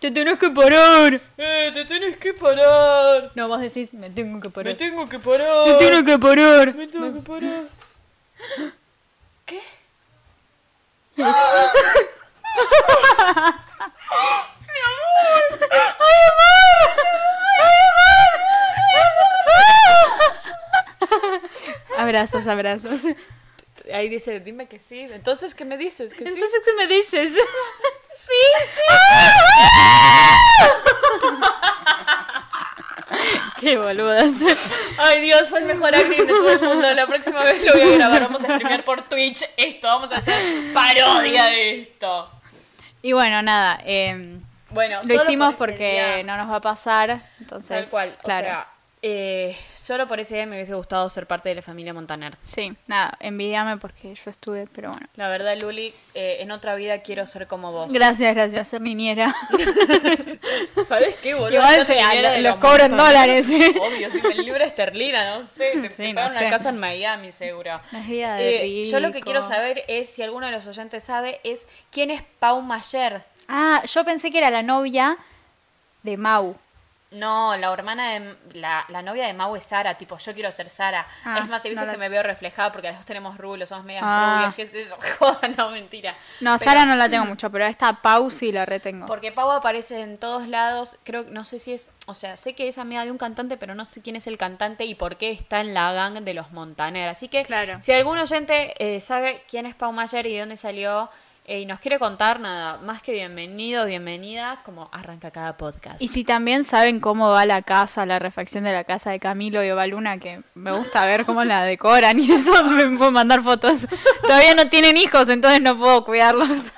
[0.00, 1.20] Te tenés que parar.
[1.36, 3.30] Eh, te tenés que parar.
[3.34, 4.74] No, vos decís, me tengo que Me parar.
[4.76, 5.64] tengo que parar.
[5.64, 6.74] Te tengo que parar.
[6.74, 7.62] Me tengo que parar.
[9.44, 9.60] ¿Qué?
[21.98, 23.00] Abrazos, abrazos.
[23.92, 25.00] Ahí dice, dime que sí.
[25.00, 26.14] Entonces, ¿qué me dices?
[26.14, 26.30] Que sí.
[26.32, 27.32] Entonces, ¿qué me dices?
[28.12, 28.32] Sí,
[28.64, 28.80] sí.
[33.60, 34.32] Qué boludas.
[34.98, 36.92] Ay, Dios, fue el mejor acting de todo el mundo.
[36.94, 38.22] La próxima vez lo voy a grabar.
[38.22, 39.88] Vamos a streamear por Twitch esto.
[39.88, 42.30] Vamos a hacer parodia de esto.
[43.02, 43.80] Y bueno, nada.
[43.84, 44.38] eh,
[44.70, 47.22] Bueno, lo hicimos porque día, no nos va a pasar.
[47.38, 48.18] Entonces, Tal cual.
[48.22, 48.46] Claro.
[48.46, 48.68] Sea,
[49.02, 52.36] eh, solo por ese día me hubiese gustado ser parte de la familia Montaner.
[52.42, 55.06] Sí, nada, envidiame porque yo estuve, pero bueno.
[55.16, 57.92] La verdad, Luli, eh, en otra vida quiero ser como vos.
[57.92, 59.34] Gracias, gracias, ser niñera.
[60.86, 61.58] ¿Sabes qué, boludo?
[61.60, 63.46] Igual viniera lo- los los cobro en dólares.
[63.46, 65.70] Obvio, si me libra esterlina, no sé.
[65.80, 66.40] Te, Sí, te no pagan sé.
[66.40, 67.80] una casa en Miami, seguro.
[67.92, 71.04] La vida de Eh, yo lo que quiero saber es, si alguno de los oyentes
[71.04, 73.22] sabe, es quién es Pau Mayer.
[73.48, 75.16] Ah, yo pensé que era la novia
[76.02, 76.56] de Mau.
[77.12, 80.68] No, la hermana de la, la novia de Mau es Sara, tipo, yo quiero ser
[80.70, 81.04] Sara.
[81.24, 83.36] Ah, es más, hay veces no la- que me veo reflejada porque las dos tenemos
[83.36, 84.36] rulos, somos medias Ah.
[84.36, 84.96] rubias, qué sé yo.
[85.18, 86.14] Joda, no, mentira.
[86.40, 89.06] No, Pero- Sara no la tengo mucho, pero esta Pau sí la retengo.
[89.06, 92.68] Porque Pau aparece en todos lados, creo, no sé si es, o sea, sé que
[92.68, 95.32] es amiga de un cantante, pero no sé quién es el cantante y por qué
[95.32, 97.08] está en la gang de los Montaner.
[97.08, 97.78] Así que, Claro.
[97.82, 101.10] si algún oyente eh, sabe quién es Pau Mayer y de dónde salió
[101.46, 106.00] y nos quiere contar nada, más que bienvenido, bienvenida, como arranca cada podcast.
[106.00, 109.64] Y si también saben cómo va la casa, la refacción de la casa de Camilo
[109.64, 113.78] y Ovaluna, que me gusta ver cómo la decoran y eso, me pueden mandar fotos.
[114.22, 116.48] Todavía no tienen hijos, entonces no puedo cuidarlos.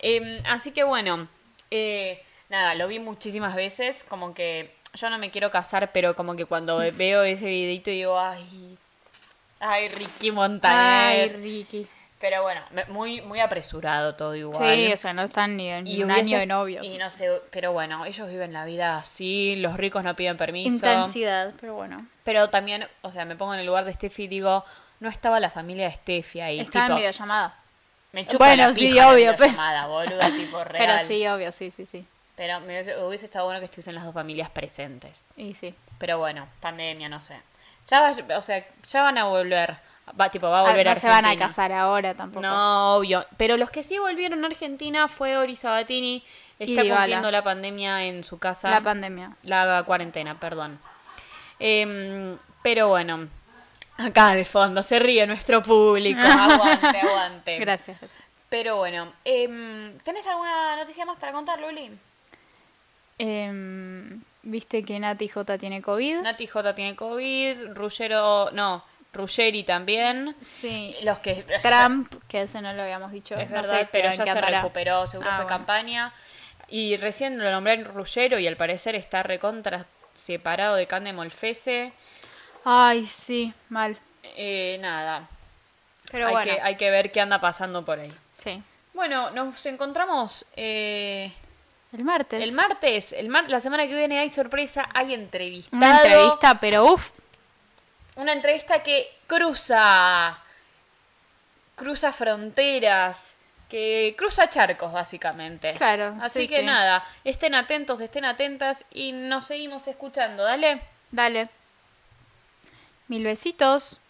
[0.00, 1.26] Em, así que bueno,
[1.72, 6.36] eh, nada, lo vi muchísimas veces, como que yo no me quiero casar, pero como
[6.36, 8.76] que cuando veo ese videito digo, ay,
[9.58, 10.78] ay, Ricky Montaner.
[10.78, 11.88] Ay, Ricky.
[12.20, 14.74] Pero bueno, muy, muy apresurado todo igual.
[14.74, 16.84] Sí, o sea, no están ni en Y un hubiese- año de novios.
[16.84, 20.74] Y no sé, pero bueno, ellos viven la vida así, los ricos no piden permiso.
[20.74, 22.06] Intensidad, pero bueno.
[22.24, 24.64] Pero también, o sea, me pongo en el lugar de Steffi y digo,
[24.98, 26.58] no estaba la familia de Steffi ahí.
[26.58, 27.54] Está tipo, en videollamada.
[28.10, 30.86] Me chupa Bueno, la sí, pija la obvio, pero- videollamada, boluda, tipo real.
[30.88, 32.04] Pero sí, obvio, sí, sí, sí.
[32.34, 35.24] Pero me hubiese, hubiese estado bueno que estuviesen las dos familias presentes.
[35.36, 35.72] Y sí.
[35.98, 37.36] Pero bueno, pandemia, no sé.
[37.88, 39.76] Ya va- o sea, ya van a volver.
[40.20, 41.48] Va, tipo, va a Ah, volver no a se van a Argentina.
[41.48, 42.40] casar ahora tampoco.
[42.46, 43.24] No, obvio.
[43.36, 46.22] Pero los que sí volvieron a Argentina fue Ori Sabatini.
[46.58, 48.70] Está cumpliendo la pandemia en su casa.
[48.70, 49.36] La pandemia.
[49.44, 50.78] La cuarentena, perdón.
[51.60, 53.28] Em, pero bueno,
[53.96, 56.20] acá de fondo se ríe nuestro público.
[56.24, 57.58] Aguante, aguante.
[57.58, 58.22] Gracias, gracias.
[58.48, 61.90] Pero bueno, em, ¿tenés alguna noticia más para contar, Luli?
[63.18, 66.20] Em, Viste que Nati J tiene COVID.
[66.22, 68.82] Nati J tiene COVID, Ruggero, no,
[69.18, 70.34] Ruggeri también.
[70.40, 70.96] Sí.
[71.02, 73.34] Los que Trump, que ese no lo habíamos dicho.
[73.34, 74.62] Es no verdad, sé, pero ya se andará.
[74.62, 75.58] recuperó, seguro Ah, fue bueno.
[75.58, 76.12] campaña.
[76.68, 81.92] Y recién lo nombré en Ruggero y al parecer está recontra separado de Cande Molfese.
[82.64, 83.98] Ay, sí, mal.
[84.36, 85.26] Eh, nada,
[86.12, 88.12] Pero hay, bueno, que, hay que ver qué anda pasando por ahí.
[88.32, 88.62] sí.
[88.94, 91.32] Bueno, nos encontramos eh,
[91.92, 92.42] El martes.
[92.42, 93.12] el martes.
[93.12, 95.76] El mar la semana que viene hay sorpresa, hay entrevistado.
[95.76, 97.08] Una entrevista, pero uff.
[98.18, 100.38] Una entrevista que cruza.
[101.76, 103.36] Cruza fronteras.
[103.68, 105.74] Que cruza charcos, básicamente.
[105.74, 106.66] Claro, Así sí, que sí.
[106.66, 110.42] nada, estén atentos, estén atentas y nos seguimos escuchando.
[110.42, 110.80] Dale.
[111.12, 111.48] Dale.
[113.06, 114.00] Mil besitos.